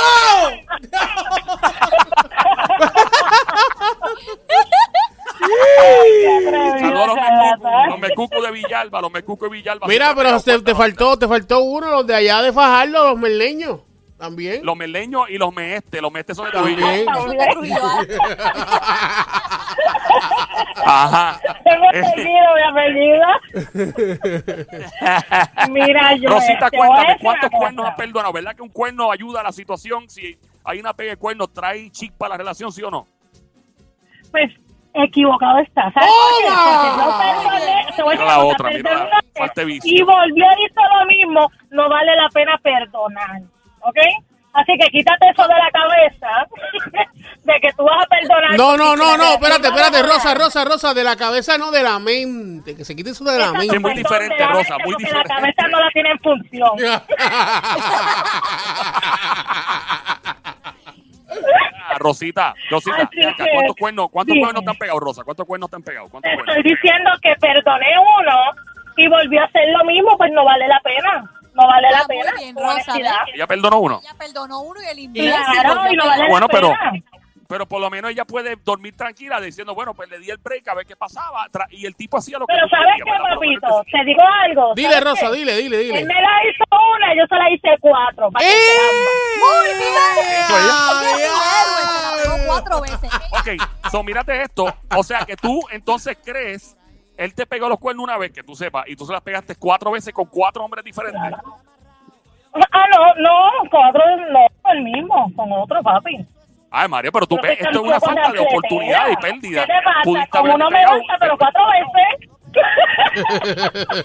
Saludos 6.79 7.17
a 7.17 7.88
los 7.88 8.00
Melcucu, 8.00 8.00
los 8.00 8.00
Melcucu 8.00 8.41
de 8.41 8.51
Villalba, 8.51 9.01
los 9.01 9.12
Melcucu 9.12 9.45
de 9.45 9.51
Villalba. 9.51 9.88
Mira, 9.88 10.13
pero 10.15 10.39
te, 10.41 10.60
te 10.62 10.75
faltó, 10.75 11.17
te 11.17 11.27
faltó 11.27 11.60
uno, 11.62 11.89
los 11.89 12.07
de 12.07 12.15
allá 12.15 12.41
de 12.41 12.53
Fajardo, 12.53 13.10
los 13.10 13.17
merleños. 13.19 13.79
También. 14.21 14.63
Los 14.63 14.77
meleños 14.77 15.27
y 15.31 15.39
los 15.39 15.51
meestes. 15.51 15.99
Los 15.99 16.11
meestes 16.11 16.37
son 16.37 16.45
de 16.45 16.51
Trujillo. 16.51 16.85
Ajá. 20.85 21.41
Tengo 21.63 21.89
apellido, 21.89 22.53
mi 22.55 22.61
apellido. 22.69 23.25
Mira, 25.71 26.09
Joel, 26.09 26.27
Rosita, 26.27 26.69
te 26.69 26.77
voy 26.77 26.85
a 26.85 26.89
cuéntame, 26.89 27.17
¿cuántos 27.19 27.49
cuernos 27.49 27.87
has 27.87 27.95
perdonado? 27.95 28.31
¿Verdad 28.31 28.55
que 28.55 28.61
un 28.61 28.69
cuerno 28.69 29.11
ayuda 29.11 29.39
a 29.39 29.43
la 29.43 29.51
situación? 29.51 30.07
Si 30.07 30.37
hay 30.63 30.79
una 30.79 30.93
pega 30.93 31.09
de 31.13 31.17
cuernos, 31.17 31.51
trae 31.51 31.89
chispa 31.89 32.27
a 32.27 32.29
la 32.29 32.37
relación, 32.37 32.71
¿sí 32.71 32.83
o 32.83 32.91
no? 32.91 33.07
Pues 34.29 34.51
equivocado 34.93 35.57
está. 35.57 35.91
¿Sabes 35.93 36.11
por 36.13 37.55
qué? 37.57 38.17
Yo 38.17 38.25
la 38.25 38.39
otra, 38.45 38.69
mira 38.69 39.09
y 39.83 40.03
volvió 40.03 40.45
y 40.45 40.65
hizo 40.65 40.81
lo 40.99 41.05
mismo, 41.07 41.51
no 41.71 41.89
vale 41.89 42.15
la 42.15 42.29
pena 42.29 42.59
perdonar. 42.61 43.41
¿Ok? 43.83 43.97
Así 44.53 44.73
que 44.77 44.89
quítate 44.89 45.29
eso 45.29 45.43
de 45.43 45.53
la 45.53 45.71
cabeza, 45.71 46.27
de 47.43 47.53
que 47.61 47.71
tú 47.71 47.85
vas 47.85 48.03
a 48.03 48.07
perdonar. 48.07 48.57
No, 48.57 48.75
no, 48.75 48.97
no, 48.97 49.15
no, 49.15 49.33
espérate, 49.35 49.67
espérate, 49.69 50.01
Rosa, 50.03 50.33
Rosa, 50.33 50.65
Rosa, 50.65 50.93
de 50.93 51.05
la 51.05 51.15
cabeza, 51.15 51.57
no 51.57 51.71
de 51.71 51.81
la 51.81 52.00
mente. 52.00 52.75
Que 52.75 52.83
se 52.83 52.93
quite 52.93 53.11
eso 53.11 53.23
de 53.23 53.39
la 53.39 53.53
mente. 53.53 53.69
Sí, 53.69 53.79
muy 53.79 53.93
diferente, 53.93 54.35
de 54.35 54.41
la 54.41 54.47
Rosa, 54.51 54.75
muy 54.83 54.93
porque 54.93 55.05
diferente. 55.05 55.29
La 55.29 55.35
cabeza 55.35 55.67
no 55.69 55.79
la 55.79 55.89
tiene 55.91 56.11
en 56.11 56.19
función. 56.19 56.71
Ah, 61.88 61.95
Rosita, 61.97 62.53
Rosita, 62.69 63.09
¿cuántos 63.53 63.75
cuernos, 63.77 64.09
cuántos 64.11 64.35
cuernos 64.38 64.63
te 64.63 64.69
han 64.69 64.75
pegado, 64.77 65.00
Rosa? 65.00 65.23
¿Cuántos 65.23 65.45
cuernos 65.45 65.69
te 65.69 65.75
han 65.77 65.83
pegado? 65.83 66.09
¿Cuántos 66.09 66.29
Te 66.29 66.35
cuernos? 66.35 66.57
estoy 66.57 66.71
diciendo 66.73 67.09
que 67.21 67.35
perdoné 67.39 67.88
uno 68.19 68.38
y 68.97 69.07
volvió 69.07 69.41
a 69.41 69.45
hacer 69.45 69.63
lo 69.77 69.83
mismo, 69.85 70.17
pues 70.17 70.31
no 70.33 70.43
vale 70.43 70.67
la 70.67 70.79
pena. 70.81 71.23
No 71.61 71.67
vale 71.67 71.87
Ah, 71.87 71.91
la 71.91 71.97
muy 72.07 72.17
pena. 72.17 72.33
bien, 72.37 72.55
Rosa. 72.55 72.93
Ella 73.33 73.47
perdonó 73.47 73.79
uno. 73.79 73.99
Ella 74.03 74.13
perdonó 74.17 74.59
uno 74.61 74.81
y 74.81 74.85
el 74.85 74.99
imbécil. 74.99 75.31
Claro, 75.31 75.75
volvió 75.75 75.93
y 75.93 75.95
no 75.95 76.03
a 76.03 76.07
vale 76.07 76.17
pegar. 76.23 76.29
Bueno, 76.31 76.47
la 76.47 76.53
pero- 76.53 76.67
pena. 76.69 76.91
Pero 77.47 77.65
por 77.65 77.81
lo 77.81 77.89
menos 77.89 78.11
ella 78.11 78.23
puede 78.23 78.55
dormir 78.63 78.95
tranquila 78.95 79.41
diciendo, 79.41 79.75
bueno, 79.75 79.93
pues 79.93 80.09
le 80.09 80.19
di 80.19 80.29
el 80.29 80.37
break 80.37 80.65
a 80.69 80.73
ver 80.73 80.85
qué 80.85 80.95
pasaba. 80.95 81.47
Y 81.71 81.85
el 81.85 81.97
tipo 81.97 82.15
hacía 82.17 82.39
lo 82.39 82.47
que 82.47 82.53
Pero 82.53 82.65
¿sabes 82.69 82.87
qué, 82.95 83.03
papito? 83.11 83.83
te- 83.83 83.91
Te 83.91 84.05
digo 84.05 84.21
algo. 84.45 84.73
Dile, 84.73 84.93
¿sabes 84.93 85.03
Rosa, 85.03 85.31
qué? 85.31 85.37
dile, 85.37 85.57
dile, 85.57 85.77
Él 85.81 85.87
dile. 85.87 86.05
me 86.05 86.13
la 86.13 86.31
hizo 86.49 86.63
una, 86.95 87.13
yo 87.13 87.25
se 87.27 87.35
la 87.35 87.49
hice 87.51 87.67
cuatro. 87.81 88.23
Lamba. 88.31 88.39
Muy 88.39 88.49
bien. 89.79 89.91
Cuatro 92.47 92.81
veces. 92.81 93.09
Ok, 93.31 93.49
so 93.91 94.03
mírate 94.03 94.41
esto. 94.43 94.73
O 94.95 95.03
sea 95.03 95.25
que 95.25 95.35
tú 95.35 95.61
entonces 95.71 96.17
crees, 96.23 96.77
él 97.21 97.35
te 97.35 97.45
pegó 97.45 97.69
los 97.69 97.77
cuernos 97.77 98.03
una 98.03 98.17
vez, 98.17 98.31
que 98.31 98.41
tú 98.41 98.55
sepas, 98.55 98.85
y 98.87 98.95
tú 98.95 99.05
se 99.05 99.13
las 99.13 99.21
pegaste 99.21 99.55
cuatro 99.55 99.91
veces 99.91 100.11
con 100.11 100.25
cuatro 100.25 100.65
hombres 100.65 100.83
diferentes. 100.83 101.21
Ah, 102.71 102.85
no, 102.91 103.15
no, 103.15 103.69
con 103.69 103.85
otro, 103.85 104.01
no, 104.31 104.71
el 104.71 104.81
mismo, 104.81 105.31
con 105.35 105.51
otro 105.51 105.83
papi. 105.83 106.25
Ay, 106.71 106.87
María, 106.87 107.11
pero 107.11 107.27
tú 107.27 107.37
te 107.37 107.53
esto 107.53 107.69
es 107.69 107.77
una 107.77 107.99
falta 107.99 108.31
de 108.31 108.39
oportunidad 108.39 109.09
y 109.09 109.15
pérdida. 109.17 109.65
¿Qué 109.65 109.73
te 109.73 109.81
pasa? 109.83 110.27
Como 110.31 110.57
me 110.57 110.85
gusta, 110.87 111.17
pero 111.19 111.37
cuatro 111.37 111.61
veces. 111.67 112.29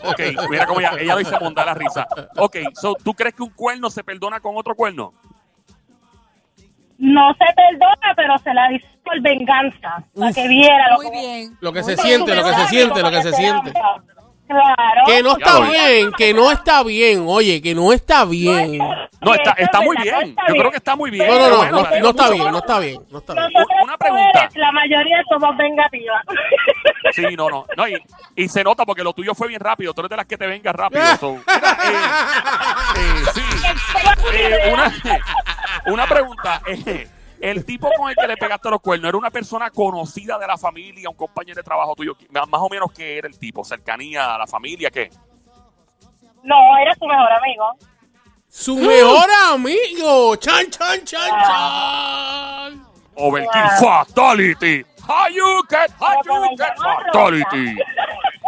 Ok, 0.05 0.51
mira 0.51 0.67
cómo 0.67 0.81
ella, 0.81 0.93
ella 0.99 1.15
lo 1.15 1.19
dice 1.19 1.39
monda 1.41 1.65
la 1.65 1.75
risa. 1.75 2.07
Ok, 2.37 2.57
so, 2.75 2.95
¿tú 3.03 3.15
crees 3.15 3.35
que 3.35 3.43
un 3.43 3.51
cuerno 3.51 3.89
se 3.89 4.05
perdona 4.05 4.41
con 4.41 4.57
otro 4.57 4.75
cuerno? 4.75 5.15
No 6.99 7.33
se 7.35 7.45
perdona, 7.55 8.15
pero 8.17 8.39
se 8.39 8.55
la 8.55 8.73
hizo 8.73 8.87
por 9.05 9.21
venganza. 9.21 10.03
Para 10.19 10.33
que 10.33 10.49
viera 10.49 10.91
lo 10.91 10.97
Muy 10.97 11.07
que 11.07 11.13
bien. 11.13 11.57
Lo 11.61 11.73
que 11.73 11.83
se 11.83 11.97
siente, 11.97 12.35
lo 12.35 12.43
que 12.45 12.55
se 12.55 12.67
siente, 12.69 13.03
lo 13.03 13.11
que 13.11 13.23
se 13.23 13.33
siente. 13.33 13.73
Claro. 14.49 15.03
Que 15.07 15.23
no 15.25 15.37
Ya 15.39 15.45
está 15.45 15.61
vi. 15.61 15.71
bien, 15.73 16.13
que 16.13 16.33
no 16.33 16.53
está 16.53 16.83
bien, 16.85 17.25
oye, 17.27 17.61
que 17.61 17.75
no 17.75 17.93
está 17.93 18.25
bien. 18.25 18.79
No, 18.79 19.35
está, 19.35 19.51
está 19.59 19.81
muy 19.81 19.97
bien. 20.01 20.37
Yo 20.49 20.55
creo 20.55 20.71
que 20.71 20.77
está 20.77 20.95
muy 20.95 21.11
bien. 21.11 21.27
No, 21.29 21.37
no, 21.37 21.49
no, 21.51 21.65
no, 21.65 21.83
no 22.01 22.11
está 22.11 22.31
bien, 22.31 22.53
no 22.53 22.59
está 22.59 22.79
bien, 22.79 23.03
no 23.11 23.19
está 23.19 23.35
bien. 23.35 23.47
Una 23.83 23.99
pregunta. 23.99 24.25
mujeres, 24.33 24.57
la 24.57 24.71
mayoría 24.73 25.23
somos 25.29 25.57
vengativas. 25.57 26.23
Sí, 27.17 27.37
no, 27.37 27.49
no. 27.49 27.67
no 27.77 27.89
y, 27.89 27.97
y 28.35 28.49
se 28.49 28.63
nota 28.63 28.85
porque 28.85 29.03
lo 29.03 29.13
tuyo 29.13 29.35
fue 29.35 29.49
bien 29.49 29.61
rápido. 29.61 29.93
Tú 29.95 30.03
eres 30.03 30.11
de 30.11 30.17
las 30.17 30.27
que 30.27 30.37
te 30.37 30.47
vengas 30.47 30.75
rápido. 30.75 31.03
so, 31.21 31.33
mira, 31.33 31.79
eh, 31.85 32.97
eh, 32.97 33.25
sí. 33.35 33.43
Eh, 34.33 34.73
una, 34.73 34.93
una 35.87 36.07
pregunta. 36.07 36.61
eh, 36.67 37.09
el 37.41 37.65
tipo 37.65 37.89
con 37.97 38.11
el 38.11 38.17
que 38.17 38.27
le 38.27 38.37
pegaste 38.37 38.71
los 38.71 38.81
cuernos 38.81 39.09
era 39.09 39.19
una 39.19 39.31
persona 39.31 39.71
conocida 39.71 40.39
de 40.39 40.47
la 40.47 40.57
familia, 40.59 41.09
un 41.09 41.17
compañero 41.17 41.57
de 41.57 41.63
trabajo 41.63 41.95
tuyo. 41.95 42.17
Más 42.31 42.61
o 42.61 42.69
menos, 42.69 42.91
¿qué 42.93 43.19
era 43.19 43.29
el 43.29 43.39
tipo? 43.39 43.65
¿Cercanía 43.65 44.35
a 44.35 44.39
la 44.39 44.47
familia? 44.47 44.91
¿Qué? 44.91 45.11
No, 46.43 46.79
era 46.79 46.95
su 46.95 47.07
mejor 47.07 47.33
amigo. 47.33 47.77
Su 48.49 48.77
mejor 48.77 49.29
amigo. 49.53 50.37
Chan, 50.37 50.71
chan, 50.71 51.05
chan, 51.05 51.31
chan. 51.47 52.87
Overkill 53.17 53.71
Fatality. 56.77 57.77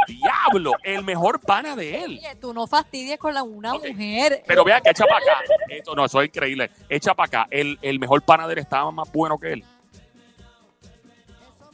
Diablo, 0.06 0.72
el 0.82 1.04
mejor 1.04 1.40
pana 1.40 1.76
de 1.76 2.04
él. 2.04 2.18
Oye, 2.18 2.36
tú 2.40 2.54
no 2.54 2.66
fastidies 2.66 3.18
con 3.18 3.34
la, 3.34 3.42
una 3.42 3.74
mujer. 3.74 4.42
Pero 4.46 4.64
vean 4.64 4.82
que 4.82 4.90
echa 4.90 5.04
para 5.04 5.18
acá. 5.18 5.42
Esto 5.68 5.94
no, 5.94 6.04
eso 6.06 6.22
es 6.22 6.28
increíble. 6.28 6.70
Echa 6.88 7.14
para 7.14 7.26
acá. 7.26 7.46
El, 7.50 7.78
el 7.82 7.98
mejor 7.98 8.22
pana 8.22 8.46
de 8.46 8.54
él 8.54 8.58
estaba 8.60 8.90
más 8.90 9.10
bueno 9.12 9.38
que 9.38 9.52
él. 9.52 9.64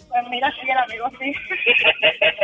Pues 0.09 0.23
mira, 0.31 0.53
sí, 0.53 0.69
el 0.69 0.79
amigo 0.79 1.07
sí. 1.19 1.33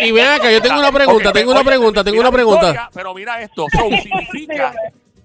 Y 0.04 0.12
ven 0.12 0.26
acá, 0.26 0.50
yo 0.50 0.61
tengo 0.61 0.80
una 0.80 0.90
pregunta, 0.90 1.32
tengo 1.32 1.52
una 1.52 1.62
pregunta, 1.62 2.02
tengo 2.02 2.20
una 2.20 2.32
pregunta. 2.32 2.66
historia, 2.66 2.90
pero 2.92 3.14
mira 3.14 3.40
esto. 3.40 3.66
So, 3.70 3.88
significa 4.02 4.73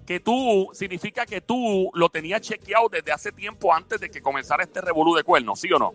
que 0.06 0.20
tú, 0.20 0.70
significa 0.72 1.26
que 1.26 1.40
tú 1.40 1.90
lo 1.94 2.08
tenías 2.08 2.40
chequeado 2.40 2.88
desde 2.88 3.10
hace 3.10 3.32
tiempo 3.32 3.74
antes 3.74 3.98
de 3.98 4.08
que 4.08 4.22
comenzara 4.22 4.62
este 4.62 4.80
revolú 4.80 5.16
de 5.16 5.24
cuernos, 5.24 5.58
¿sí 5.58 5.72
o 5.72 5.78
no? 5.78 5.92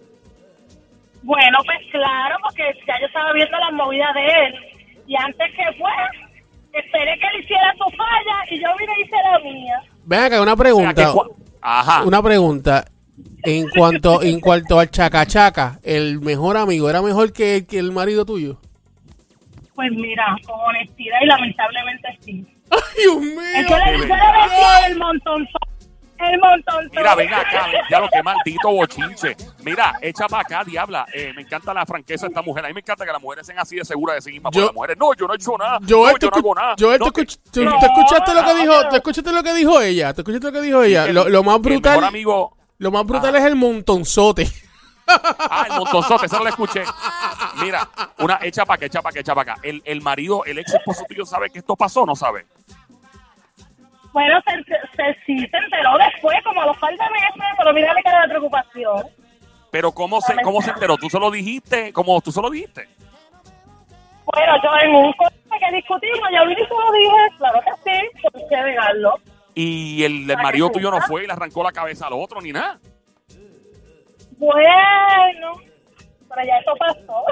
Bueno, 1.24 1.58
pues 1.66 1.78
claro, 1.92 2.36
porque 2.44 2.64
ya 2.88 3.00
yo 3.00 3.06
estaba 3.08 3.32
viendo 3.34 3.58
las 3.58 3.72
movidas 3.74 4.14
de 4.14 4.26
él. 4.26 4.56
Y 5.08 5.16
antes 5.16 5.52
que 5.52 5.78
fue, 5.78 5.92
esperé 6.74 7.18
que 7.20 7.28
él 7.28 7.44
hiciera 7.44 7.74
su 7.78 7.90
falla 7.96 8.38
y 8.50 8.60
yo 8.60 8.68
vine 8.80 8.94
y 8.98 9.02
hice 9.04 9.16
la 9.32 9.40
mía. 9.40 9.82
Ven 10.06 10.20
acá, 10.22 10.42
una 10.42 10.54
O 10.54 10.56
sea, 10.56 10.64
pregunta. 10.64 11.14
Ajá. 11.62 12.04
Una 12.04 12.24
pregunta. 12.24 12.86
En 13.44 13.70
cuanto, 13.70 14.22
en 14.24 14.40
cuanto 14.40 14.80
al 14.80 14.90
chacachaca, 14.90 15.80
¿el 15.84 16.20
mejor 16.22 16.58
amigo 16.58 16.90
era 16.90 17.02
mejor 17.02 17.34
que, 17.34 17.66
que 17.68 17.78
el 17.80 17.92
marido 17.92 18.26
tuyo? 18.26 18.60
Pues 19.76 19.92
mira, 19.92 20.36
con 20.46 20.60
honestidad 20.60 21.18
y 21.22 21.26
lamentablemente 21.26 22.08
sí. 22.22 22.46
¡Ay, 22.72 22.80
Dios 23.04 23.18
mío! 23.20 23.42
Es 23.56 23.68
que 23.68 23.74
le, 23.76 23.84
qué 23.84 23.92
yo 23.98 23.98
le 24.02 24.08
verdad. 24.08 24.44
decía 24.44 24.88
el 24.88 24.98
montón, 24.98 25.48
el 26.24 26.40
montón. 26.40 26.90
Mira, 26.92 27.16
ven 27.16 27.34
acá, 27.34 27.68
ya 27.90 28.00
lo 28.00 28.10
que 28.10 28.22
maldito 28.24 28.70
bochinche. 28.72 29.36
Mira, 29.64 29.94
echa 30.02 30.28
para 30.28 30.42
acá, 30.44 30.64
diabla. 30.64 31.06
Eh, 31.14 31.32
me 31.36 31.42
encanta 31.44 31.74
la 31.74 31.86
franqueza 31.86 32.26
de 32.26 32.30
esta 32.30 32.42
mujer. 32.42 32.66
A 32.66 32.68
mí 32.68 32.74
me 32.74 32.82
encanta 32.82 33.06
que 33.06 33.12
las 33.12 33.22
mujeres 33.22 33.46
sean 33.46 33.60
así 33.60 33.76
de 33.76 33.86
seguras 33.86 34.16
de 34.16 34.22
sí 34.22 34.32
mismas. 34.32 34.52
Yo- 34.54 34.66
las 34.66 34.74
mujeres, 34.74 34.98
no, 34.98 35.14
yo 35.14 35.28
no 35.28 35.34
he 35.34 35.36
hecho 35.38 35.58
nada. 35.58 35.80
Joel, 35.88 36.14
no, 36.14 36.20
¿tú, 36.20 36.26
yo 36.26 36.32
no 36.32 36.38
hago 36.38 36.56
nada. 36.56 36.76
Joel, 36.80 37.00
No, 37.00 37.06
¿tú, 37.06 37.12
que- 37.14 37.22
escuch- 37.22 37.40
tú- 37.52 37.64
No, 37.64 37.80
tú 37.80 37.86
escuchaste 37.86 38.34
lo 38.34 38.44
que 38.46 38.54
dijo? 38.56 38.90
¿Tú 38.90 38.96
escuchaste 38.96 39.32
lo 39.32 39.44
que 39.44 39.54
dijo 39.54 39.82
ella? 39.82 40.14
¿Tú 40.14 40.22
escuchaste 40.22 40.48
lo 40.48 40.54
que 40.54 40.62
dijo 40.62 40.84
ella? 40.84 41.06
el- 41.06 41.16
Lo, 41.16 41.30
lo 41.30 41.44
más 41.44 41.56
El 41.56 41.62
mejor 41.62 41.82
brutal, 41.82 42.04
amigo. 42.04 42.58
lo 42.78 42.92
más 42.92 43.06
brutal 43.06 43.36
Ah. 43.36 43.40
es 43.40 43.46
el 43.46 43.56
montonzote. 43.56 44.48
Ah, 45.08 45.66
el 45.70 45.76
montonzote, 45.78 46.28
eso 46.28 46.38
no 46.38 46.44
lo 46.44 46.50
escuché. 46.50 46.84
Mira, 47.62 47.88
una 48.20 48.40
echa 48.44 48.66
para 48.66 48.76
acá, 48.78 48.86
echa 48.86 49.02
para 49.02 49.12
acá, 49.12 49.20
echa 49.20 49.36
para 49.36 49.52
acá. 49.54 49.62
El, 49.64 49.82
el 49.84 50.02
marido, 50.02 50.46
el 50.46 50.58
ex 50.60 50.74
esposo 50.74 51.04
tuyo, 51.08 51.26
¿sabe 51.26 51.50
que 51.50 51.60
esto 51.60 51.76
pasó 51.76 52.04
o 52.04 52.06
no 52.06 52.16
sabe? 52.16 52.46
Bueno, 54.14 54.40
se, 54.46 54.54
se- 54.96 55.18
sí 55.26 55.38
se 55.48 55.58
enteró 55.58 55.98
después, 55.98 56.38
como 56.44 56.62
a 56.62 56.66
los 56.66 56.78
par 56.78 56.92
de 56.92 56.98
meses, 56.98 57.54
pero 57.58 57.74
mira 57.74 57.94
que 57.94 58.10
era 58.10 58.22
de 58.24 58.28
preocupación. 58.30 59.04
Pero 59.72 59.92
¿cómo 59.94 60.20
se, 60.22 60.36
cómo 60.44 60.62
se 60.62 60.72
enteró? 60.72 60.98
¿Tú 60.98 61.10
se 61.10 61.18
lo 61.20 61.32
dijiste? 61.32 61.94
¿Cómo 61.94 62.20
tú 62.22 62.32
se 62.32 62.42
lo 62.42 62.50
dijiste? 62.50 62.88
Bueno, 64.26 64.54
yo 64.64 64.70
en 64.84 64.96
un 64.96 65.14
corte 65.14 65.36
que 65.60 65.76
discutimos, 65.76 66.30
yo 66.34 66.44
lo 66.46 66.52
dije, 66.52 67.38
claro 67.38 67.60
que 67.62 67.72
sí, 67.92 68.00
por 68.22 68.48
qué 68.50 68.58
negarlo. 68.58 69.16
Y 69.54 70.04
el, 70.04 70.30
el 70.30 70.38
marido 70.38 70.70
tuyo 70.70 70.92
no 70.92 71.02
fue 71.02 71.24
y 71.24 71.28
le 71.28 71.34
arrancó 71.34 71.64
la 71.64 71.72
cabeza 71.72 72.08
al 72.08 72.14
otro 72.14 72.42
ni 72.42 72.52
nada. 72.52 72.80
Bueno, 74.38 75.54
pero 76.34 76.48
ya 76.48 76.58
eso 76.58 76.74
pasó. 76.78 77.24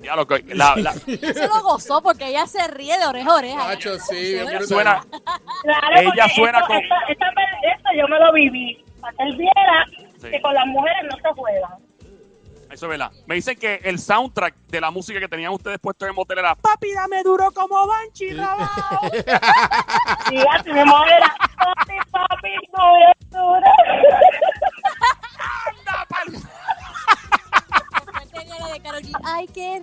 Ya 0.00 0.14
lo 0.16 0.26
que, 0.26 0.42
la, 0.54 0.76
la- 0.76 0.92
Se 0.92 1.48
lo 1.48 1.62
gozó 1.62 2.02
porque 2.02 2.28
ella 2.28 2.46
se 2.46 2.66
ríe 2.68 2.96
de 2.98 3.06
oreja 3.06 3.30
a 3.30 3.34
oreja. 3.36 3.68
Sí, 4.08 4.32
bien 4.34 4.46
brutal. 4.46 4.66
suena, 4.66 5.04
Claro, 5.62 5.96
Ella 6.12 6.28
suena 6.28 6.58
esto, 6.58 6.68
con- 6.68 6.76
esta- 6.82 7.00
esta- 7.08 7.26
esto 7.74 7.88
yo 7.96 8.08
me 8.08 8.18
lo 8.20 8.32
viví, 8.32 8.84
para 9.00 9.16
que 9.16 9.22
él 9.24 9.36
viera 9.36 9.84
Sí. 10.20 10.30
que 10.30 10.40
con 10.40 10.54
las 10.54 10.66
mujeres 10.66 10.98
no 11.10 11.16
se 11.16 11.34
juega. 11.36 11.68
Eso 12.70 12.84
es 12.84 12.90
verdad. 12.90 13.10
Me 13.26 13.34
dicen 13.36 13.58
que 13.58 13.76
el 13.84 13.98
soundtrack 13.98 14.54
de 14.66 14.80
la 14.80 14.90
música 14.90 15.18
que 15.18 15.28
tenían 15.28 15.52
ustedes 15.52 15.78
puesto 15.78 16.04
en 16.06 16.14
motel 16.14 16.38
era 16.38 16.54
Papi, 16.54 16.92
dame 16.92 17.22
duro 17.22 17.50
como 17.52 17.86
Banshee, 17.86 18.34
Rabao". 18.34 18.68
Y 20.30 20.38
así 20.54 20.70
mismo 20.72 21.04
era, 21.06 21.34
papi, 21.56 21.94
papi, 22.10 22.48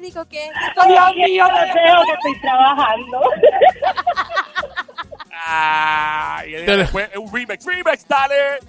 Ay, 0.06 0.12
qué 0.12 0.20
rico, 0.22 0.26
qué 0.30 0.50
rico. 0.52 0.88
Dios 0.88 1.16
mío, 1.16 1.46
deseo 1.48 2.02
que 2.06 2.14
estoy 2.14 2.42
trabajando. 2.42 3.22
Ah, 5.48 6.44
y 6.46 6.52
después 6.52 7.10
un 7.16 7.32
remix, 7.34 7.66
remix, 7.66 8.08
dale. 8.08 8.60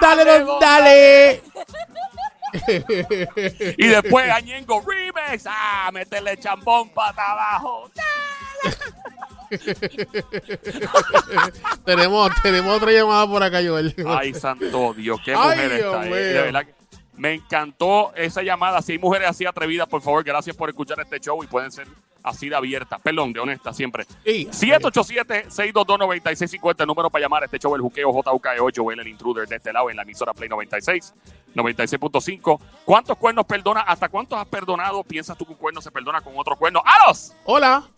Dale, 0.00 0.24
Don, 0.40 0.60
dale. 0.60 1.42
Y 3.78 3.86
después 3.86 4.30
Añengo, 4.30 4.82
remix. 4.86 5.44
Ah, 5.46 5.90
meterle 5.92 6.36
chambón 6.38 6.90
para 6.90 7.32
abajo. 7.32 7.90
tenemos, 11.84 12.30
tenemos 12.42 12.76
otra 12.76 12.92
llamada 12.92 13.26
por 13.26 13.42
acá, 13.42 13.60
Joel. 13.66 13.94
Ay, 14.06 14.34
santo 14.34 14.92
Dios, 14.94 15.18
qué 15.24 15.32
Ay, 15.34 15.38
mujer 15.56 15.76
Dios 15.76 16.04
está. 16.04 16.60
eh. 16.60 16.66
Me 17.18 17.34
encantó 17.34 18.14
esa 18.14 18.42
llamada. 18.42 18.80
Si 18.80 18.92
hay 18.92 18.98
mujeres 18.98 19.28
así 19.28 19.44
atrevidas, 19.44 19.88
por 19.88 20.00
favor, 20.00 20.24
gracias 20.24 20.56
por 20.56 20.70
escuchar 20.70 20.98
este 21.00 21.20
show 21.20 21.42
y 21.42 21.46
pueden 21.46 21.70
ser 21.70 21.86
así 22.22 22.48
de 22.48 22.56
abierta, 22.56 22.98
perdón, 22.98 23.32
de 23.32 23.40
honesta 23.40 23.72
siempre. 23.72 24.04
Sí. 24.24 24.46
787-622-9650, 24.50 26.80
el 26.80 26.86
número 26.86 27.10
para 27.10 27.24
llamar 27.24 27.42
a 27.42 27.46
este 27.46 27.58
show, 27.58 27.74
el 27.74 27.80
juqueo 27.80 28.12
JUKE8, 28.12 28.76
Joel, 28.76 29.00
el 29.00 29.08
intruder 29.08 29.48
de 29.48 29.56
este 29.56 29.72
lado 29.72 29.90
en 29.90 29.96
la 29.96 30.02
emisora 30.02 30.32
Play 30.32 30.48
96, 30.48 31.12
96.5. 31.54 32.60
¿Cuántos 32.84 33.16
cuernos 33.16 33.46
perdona? 33.46 33.80
¿Hasta 33.80 34.08
cuántos 34.08 34.38
has 34.38 34.46
perdonado? 34.46 35.02
¿Piensas 35.02 35.36
tú 35.36 35.44
que 35.44 35.50
un 35.52 35.58
cuerno 35.58 35.80
se 35.80 35.90
perdona 35.90 36.20
con 36.20 36.34
otro 36.36 36.54
cuerno? 36.56 36.82
¡Alos! 36.84 37.34
Hola. 37.44 37.88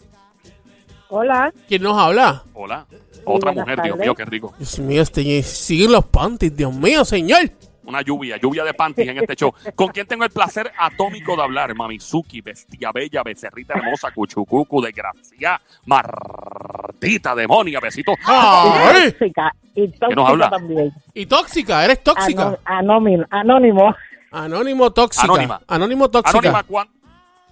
Hola, 1.13 1.53
¿Quién 1.67 1.83
nos 1.83 1.99
habla? 1.99 2.45
Hola. 2.55 2.87
Otra 3.25 3.51
mujer, 3.51 3.83
Dios 3.83 3.99
mío, 3.99 4.15
qué 4.15 4.25
rico. 4.25 4.55
Dios 4.57 4.79
mío, 4.79 5.03
este, 5.03 5.43
siguen 5.43 5.91
los 5.91 6.05
panties, 6.05 6.57
Dios 6.57 6.73
mío, 6.73 7.05
señor. 7.05 7.51
Una 7.91 8.03
lluvia, 8.03 8.37
lluvia 8.37 8.63
de 8.63 8.73
panties 8.73 9.09
en 9.09 9.19
este 9.19 9.35
show. 9.35 9.53
¿Con 9.75 9.89
quién 9.89 10.07
tengo 10.07 10.23
el 10.23 10.31
placer 10.31 10.71
atómico 10.79 11.35
de 11.35 11.43
hablar? 11.43 11.75
Mamizuki, 11.75 12.41
bestia 12.41 12.93
bella, 12.93 13.23
becerrita 13.25 13.75
hermosa, 13.75 14.13
cuchucucu, 14.13 14.81
desgracia, 14.81 15.61
martita, 15.87 17.35
demonia, 17.35 17.81
besito. 17.81 18.13
Ay. 18.25 19.11
tóxica 19.11 19.53
y 19.75 19.89
tóxica 19.89 20.15
nos 20.15 20.29
habla? 20.29 20.51
también. 20.51 20.93
Y 21.15 21.27
tóxica, 21.27 21.85
eres 21.85 22.03
tóxica. 22.05 22.59
Anónimo, 22.65 23.25
anónimo. 23.29 23.95
Anónimo 24.31 24.93
tóxica. 24.93 25.25
Anónima. 25.25 25.61
Anónimo 25.67 26.09
tóxica. 26.09 26.39
Anónima, 26.39 26.63
¿cuán- 26.63 26.89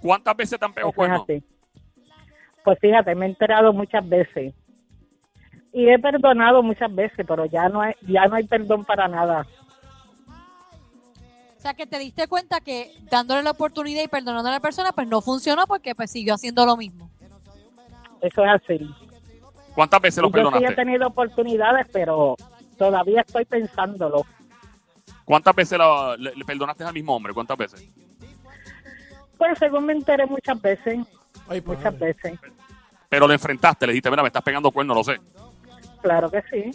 ¿cuántas 0.01 0.37
veces 0.37 0.59
te 0.59 0.65
han 0.65 0.73
pegado 0.73 0.93
cuernos? 0.93 1.25
Pues 2.65 2.79
fíjate, 2.81 3.15
me 3.17 3.27
he 3.27 3.29
enterado 3.31 3.73
muchas 3.73 4.09
veces. 4.09 4.55
Y 5.73 5.89
he 5.89 5.99
perdonado 5.99 6.63
muchas 6.63 6.95
veces, 6.95 7.27
pero 7.27 7.45
ya 7.47 7.69
no 7.69 7.81
hay, 7.81 7.95
ya 8.03 8.27
no 8.27 8.37
hay 8.37 8.45
perdón 8.47 8.85
para 8.85 9.09
nada. 9.09 9.47
Sea, 11.69 11.75
que 11.75 11.87
te 11.87 11.99
diste 11.99 12.27
cuenta 12.29 12.61
que 12.63 12.95
dándole 13.11 13.43
la 13.43 13.51
oportunidad 13.51 14.03
y 14.03 14.09
perdonando 14.09 14.49
a 14.49 14.53
la 14.53 14.61
persona, 14.61 14.91
pues 14.93 15.07
no 15.07 15.21
funcionó 15.21 15.67
porque 15.67 15.95
pues 15.95 16.11
siguió 16.11 16.33
haciendo 16.33 16.65
lo 16.65 16.79
mismo. 16.79 17.11
Eso 18.23 18.43
es 18.43 18.51
así. 18.51 18.91
¿Cuántas 19.75 20.01
veces 20.01 20.23
los 20.23 20.31
Y 20.31 20.33
yo 20.33 20.39
sí 20.39 20.47
he 20.47 20.51
perdonaste? 20.51 20.75
tenido 20.77 21.07
oportunidades, 21.09 21.87
pero 21.93 22.37
todavía 22.79 23.21
estoy 23.21 23.45
pensándolo. 23.45 24.25
¿Cuántas 25.27 25.55
veces 25.55 25.79
la- 25.79 26.17
le, 26.19 26.35
le 26.35 26.45
perdonaste 26.47 26.85
al 26.85 26.95
mismo 26.95 27.15
hombre? 27.15 27.35
¿Cuántas 27.35 27.59
veces? 27.59 27.87
Pues 29.37 29.59
según 29.59 29.85
me 29.85 29.93
enteré 29.93 30.25
muchas 30.25 30.59
veces, 30.63 31.01
Ay, 31.49 31.61
padre. 31.61 31.77
muchas 31.77 31.99
veces. 31.99 32.39
Pero 33.11 33.29
le 33.29 33.35
enfrentaste, 33.35 33.87
le 33.87 33.93
dijiste, 33.93 34.09
mira, 34.09 34.23
me 34.23 34.29
estás 34.29 34.43
pegando 34.43 34.71
cuernos, 34.71 34.97
lo 34.97 35.05
sé. 35.05 35.21
Claro 36.01 36.31
que 36.31 36.43
sí. 36.51 36.71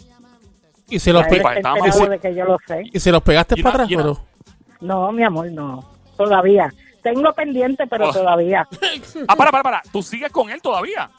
Y 0.88 1.00
se 1.00 1.12
los, 1.12 1.22
Ya 1.24 1.28
pe- 1.30 1.36
él 1.38 1.42
pues, 1.42 1.56
está 1.56 1.68
estábamos- 1.70 1.86
enterado 1.96 2.10
de 2.12 2.18
que 2.20 2.34
yo 2.36 2.44
lo 2.44 2.58
sé. 2.64 2.82
y 2.92 3.00
se 3.00 3.10
los 3.10 3.22
pegaste 3.22 3.60
para 3.60 3.82
atrás, 3.84 3.88
pero. 3.96 4.33
No, 4.80 5.10
mi 5.12 5.22
amor, 5.24 5.50
no. 5.50 5.84
Todavía. 6.16 6.72
Tengo 7.02 7.32
pendiente, 7.34 7.86
pero 7.86 8.08
Oh. 8.08 8.12
todavía. 8.12 8.66
Ah, 9.28 9.36
para, 9.36 9.50
para, 9.50 9.62
para. 9.62 9.82
¿Tú 9.92 10.02
sigues 10.02 10.30
con 10.32 10.50
él 10.50 10.60
todavía? 10.62 11.10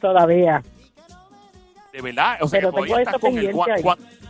Todavía. 0.00 0.62
De 1.92 2.00
verdad. 2.02 2.38
O 2.40 2.48
sea, 2.48 2.58
Pero 2.60 2.70
que 2.70 2.76
todavía 2.76 2.94
tengo 2.96 2.98
estás 3.00 3.14
esto 3.14 3.20
con 3.26 3.30
él. 3.30 3.46
pendiente 3.46 3.56
¿Cuán- 3.56 3.70
ahí. 3.72 3.82
cuán- 3.82 4.20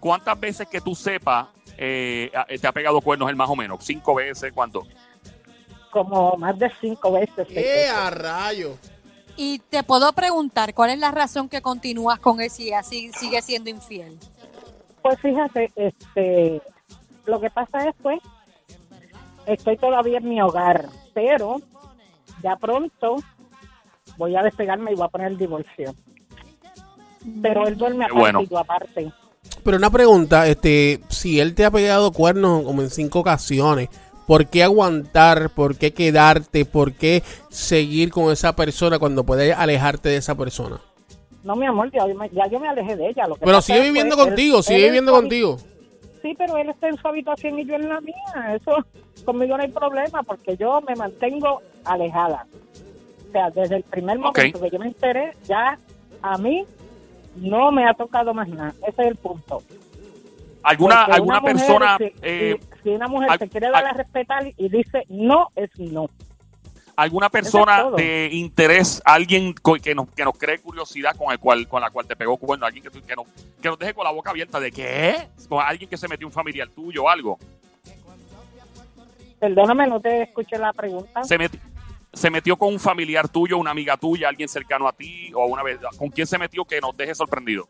¿Cuántas 0.00 0.40
veces 0.40 0.66
que 0.68 0.80
tú 0.80 0.94
sepas 0.94 1.48
eh, 1.76 2.30
te 2.60 2.66
ha 2.66 2.72
pegado 2.72 3.00
cuernos 3.02 3.28
él 3.28 3.36
más 3.36 3.50
o 3.50 3.56
menos? 3.56 3.84
¿Cinco 3.84 4.14
veces? 4.14 4.50
¿Cuánto? 4.52 4.82
Como 5.90 6.36
más 6.36 6.58
de 6.58 6.70
cinco 6.80 7.12
veces. 7.12 7.46
¡Eh, 7.50 7.86
a 7.88 8.08
rayo! 8.10 8.76
Y 9.36 9.58
te 9.58 9.82
puedo 9.82 10.10
preguntar, 10.12 10.72
¿cuál 10.74 10.90
es 10.90 10.98
la 10.98 11.10
razón 11.10 11.48
que 11.48 11.60
continúas 11.60 12.18
con 12.18 12.40
él 12.40 12.48
si 12.50 12.72
así 12.72 13.10
sigue 13.12 13.42
siendo 13.42 13.68
infiel? 13.70 14.16
Pues 15.02 15.18
fíjate, 15.20 15.70
este, 15.76 16.62
lo 17.26 17.40
que 17.40 17.50
pasa 17.50 17.88
es 17.88 17.94
pues, 18.02 18.20
estoy 19.46 19.76
todavía 19.76 20.18
en 20.18 20.28
mi 20.28 20.40
hogar, 20.40 20.86
pero 21.14 21.60
ya 22.42 22.56
pronto 22.56 23.16
voy 24.16 24.36
a 24.36 24.42
despegarme 24.42 24.92
y 24.92 24.94
voy 24.94 25.04
a 25.04 25.08
poner 25.08 25.28
el 25.28 25.38
divorcio. 25.38 25.94
Pero 27.42 27.66
él 27.66 27.76
duerme 27.76 28.04
aparte 28.06 28.18
bueno. 28.20 28.40
y 28.42 28.46
yo 28.48 28.58
aparte. 28.58 29.12
Pero 29.62 29.76
una 29.76 29.90
pregunta, 29.90 30.46
este, 30.46 31.00
si 31.08 31.38
él 31.40 31.54
te 31.54 31.64
ha 31.64 31.70
pegado 31.70 32.12
cuernos 32.12 32.64
como 32.64 32.80
en 32.82 32.90
cinco 32.90 33.20
ocasiones, 33.20 33.88
¿por 34.26 34.46
qué 34.46 34.62
aguantar? 34.64 35.50
¿Por 35.50 35.76
qué 35.76 35.92
quedarte? 35.92 36.64
¿Por 36.64 36.92
qué 36.94 37.22
seguir 37.50 38.10
con 38.10 38.32
esa 38.32 38.56
persona 38.56 38.98
cuando 38.98 39.24
puedes 39.24 39.54
alejarte 39.56 40.08
de 40.08 40.16
esa 40.16 40.34
persona? 40.34 40.80
No, 41.42 41.56
mi 41.56 41.66
amor, 41.66 41.90
ya, 41.90 42.06
yo 42.06 42.14
me- 42.14 42.28
ya 42.30 42.46
yo 42.48 42.58
me 42.60 42.68
alejé 42.68 42.96
de 42.96 43.08
ella. 43.08 43.26
Lo 43.26 43.34
que 43.34 43.44
Pero 43.44 43.60
sigue 43.62 43.78
es, 43.80 43.84
viviendo 43.84 44.14
pues, 44.16 44.28
contigo, 44.28 44.58
él- 44.58 44.64
sigue 44.64 44.84
viviendo 44.84 45.12
contigo. 45.12 45.58
Sí, 46.22 46.34
pero 46.36 46.56
él 46.58 46.68
está 46.68 46.88
en 46.88 46.96
su 46.98 47.08
habitación 47.08 47.58
y 47.58 47.64
yo 47.64 47.74
en 47.76 47.88
la 47.88 48.00
mía. 48.00 48.54
Eso 48.54 48.84
conmigo 49.24 49.56
no 49.56 49.62
hay 49.62 49.70
problema 49.70 50.22
porque 50.22 50.56
yo 50.56 50.80
me 50.82 50.94
mantengo 50.94 51.62
alejada. 51.84 52.46
O 53.28 53.32
sea, 53.32 53.50
desde 53.50 53.76
el 53.76 53.82
primer 53.84 54.18
momento 54.18 54.60
que 54.60 54.70
yo 54.70 54.78
me 54.78 54.86
enteré, 54.88 55.32
ya 55.44 55.78
a 56.22 56.36
mí 56.38 56.64
no 57.36 57.70
me 57.72 57.86
ha 57.86 57.94
tocado 57.94 58.34
más 58.34 58.48
nada. 58.48 58.74
Ese 58.86 59.02
es 59.02 59.08
el 59.08 59.16
punto. 59.16 59.62
¿Alguna, 60.62 60.96
Porque 61.06 61.12
alguna 61.12 61.40
persona... 61.40 61.96
si, 61.98 62.04
eh, 62.22 62.58
si- 62.60 62.82
si 62.82 62.88
una 62.90 63.08
mujer 63.08 63.30
al- 63.30 63.38
se 63.38 63.48
quiere 63.48 63.70
dar 63.70 63.86
a 63.86 63.92
respetar 63.92 64.44
y 64.56 64.68
dice 64.68 65.04
no, 65.08 65.48
es 65.56 65.70
no. 65.78 66.06
Alguna 67.00 67.28
persona 67.30 67.90
de 67.96 68.28
interés, 68.32 69.00
alguien 69.04 69.54
que 69.82 69.94
nos, 69.94 70.08
que 70.10 70.24
nos 70.24 70.36
cree 70.36 70.58
curiosidad 70.58 71.16
con 71.16 71.32
el 71.32 71.38
cual, 71.38 71.66
con 71.68 71.80
la 71.80 71.90
cual 71.90 72.06
te 72.06 72.14
pegó 72.16 72.36
cuerno, 72.36 72.66
alguien 72.66 72.84
que, 72.84 72.90
que, 73.02 73.16
nos, 73.16 73.26
que 73.60 73.68
nos 73.68 73.78
deje 73.78 73.94
con 73.94 74.04
la 74.04 74.10
boca 74.10 74.30
abierta 74.30 74.60
de 74.60 74.70
qué, 74.70 75.28
con 75.48 75.64
alguien 75.64 75.88
que 75.88 75.96
se 75.96 76.08
metió 76.08 76.26
un 76.26 76.32
familiar 76.32 76.68
tuyo 76.68 77.04
o 77.04 77.08
algo, 77.08 77.38
Perdóname, 79.38 79.86
no 79.86 80.00
te 80.00 80.22
escuché 80.22 80.58
la 80.58 80.72
pregunta. 80.72 81.24
se, 81.24 81.38
meti- 81.38 81.58
se 82.12 82.28
metió 82.30 82.56
con 82.56 82.68
un 82.74 82.78
familiar 82.80 83.28
tuyo, 83.28 83.56
una 83.56 83.70
amiga 83.70 83.96
tuya, 83.96 84.28
alguien 84.28 84.48
cercano 84.48 84.86
a 84.86 84.92
ti 84.92 85.32
o 85.34 85.46
una 85.46 85.62
vez, 85.62 85.78
¿con 85.98 86.10
quién 86.10 86.26
se 86.26 86.36
metió 86.36 86.64
que 86.66 86.80
nos 86.80 86.94
deje 86.96 87.14
sorprendido? 87.14 87.66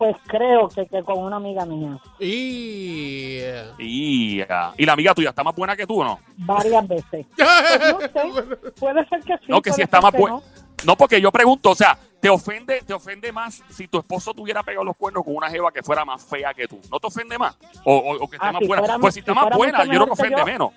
Pues 0.00 0.16
creo 0.26 0.66
que, 0.70 0.86
que 0.86 1.02
con 1.04 1.18
una 1.18 1.36
amiga 1.36 1.66
mía. 1.66 1.98
Y... 2.18 3.40
Y, 3.78 4.40
ah, 4.48 4.72
y 4.78 4.86
la 4.86 4.94
amiga 4.94 5.12
tuya 5.14 5.28
está 5.28 5.44
más 5.44 5.54
buena 5.54 5.76
que 5.76 5.86
tú, 5.86 6.00
¿o 6.00 6.04
¿no? 6.04 6.18
Varias 6.38 6.88
veces. 6.88 7.26
Pues 7.36 8.24
no 8.24 8.32
sé. 8.32 8.56
Puede 8.80 9.06
ser 9.08 9.20
que 9.20 9.36
sí. 9.36 9.44
No, 9.48 9.60
que 9.60 9.70
si 9.74 9.82
está 9.82 10.00
más 10.00 10.12
buena. 10.14 10.36
no. 10.36 10.42
No, 10.86 10.96
porque 10.96 11.20
yo 11.20 11.30
pregunto, 11.30 11.72
o 11.72 11.74
sea, 11.74 11.98
¿te 12.18 12.30
ofende, 12.30 12.80
¿te 12.80 12.94
ofende 12.94 13.30
más 13.30 13.62
si 13.68 13.88
tu 13.88 13.98
esposo 13.98 14.32
tuviera 14.32 14.62
pegado 14.62 14.84
los 14.84 14.96
cuernos 14.96 15.22
con 15.22 15.36
una 15.36 15.50
jeva 15.50 15.70
que 15.70 15.82
fuera 15.82 16.02
más 16.06 16.24
fea 16.24 16.54
que 16.54 16.66
tú? 16.66 16.80
¿No 16.90 16.98
te 16.98 17.06
ofende 17.06 17.36
más? 17.36 17.58
O, 17.84 17.94
o- 17.94 18.24
o 18.24 18.28
que 18.30 18.36
esté 18.36 18.48
Ah, 18.48 18.52
más 18.52 18.60
si 18.60 18.66
buena. 18.68 18.80
fuera- 18.82 18.98
pues 18.98 19.12
si 19.12 19.20
está 19.20 19.34
si 19.34 19.38
más 19.38 19.54
buena, 19.54 19.84
yo 19.84 19.90
creo 19.90 20.06
que 20.06 20.12
ofende 20.12 20.38
yo. 20.38 20.46
menos. 20.46 20.70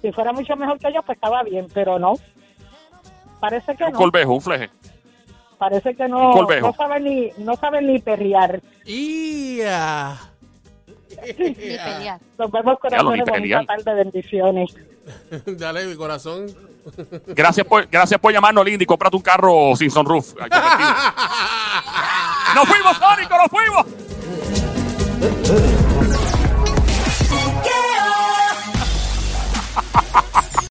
Si 0.00 0.12
fuera 0.12 0.32
mucho 0.32 0.54
mejor 0.54 0.78
que 0.78 0.92
yo, 0.94 1.02
pues 1.02 1.16
estaba 1.16 1.42
bien, 1.42 1.66
pero 1.74 1.98
no. 1.98 2.14
Parece 3.40 3.74
que 3.74 3.82
Un 3.84 3.92
no. 3.92 3.98
colbejo, 3.98 4.32
un 4.34 4.40
fleje. 4.40 4.70
Parece 5.58 5.94
que 5.94 6.08
no. 6.08 6.34
No 6.34 6.72
sabe 6.74 7.00
ni, 7.00 7.30
no 7.38 7.56
sabe 7.56 7.82
ni 7.82 7.98
perrear. 7.98 8.60
Y... 8.84 9.60
Ni 11.38 11.54
pelear. 11.54 12.20
Nos 12.38 12.50
vemos 12.50 12.74
Ya 12.74 12.80
corazones, 12.80 13.24
ni 13.26 13.30
bonita 13.30 13.64
tarde, 13.64 13.94
bendiciones. 13.94 14.74
Dale, 15.46 15.86
mi 15.86 15.96
corazón. 15.96 16.46
Gracias 17.28 17.66
por, 17.66 17.86
gracias 17.88 18.20
por 18.20 18.30
llamarnos, 18.32 18.64
Lindy. 18.64 18.86
Cómprate 18.86 19.16
un 19.16 19.22
carro 19.22 19.74
sin 19.76 19.90
sunroof. 19.90 20.34
¡Nos 22.54 22.68
fuimos, 22.68 22.96
Sónico! 22.96 23.36
¡Nos 23.36 23.48
fuimos! 23.48 23.84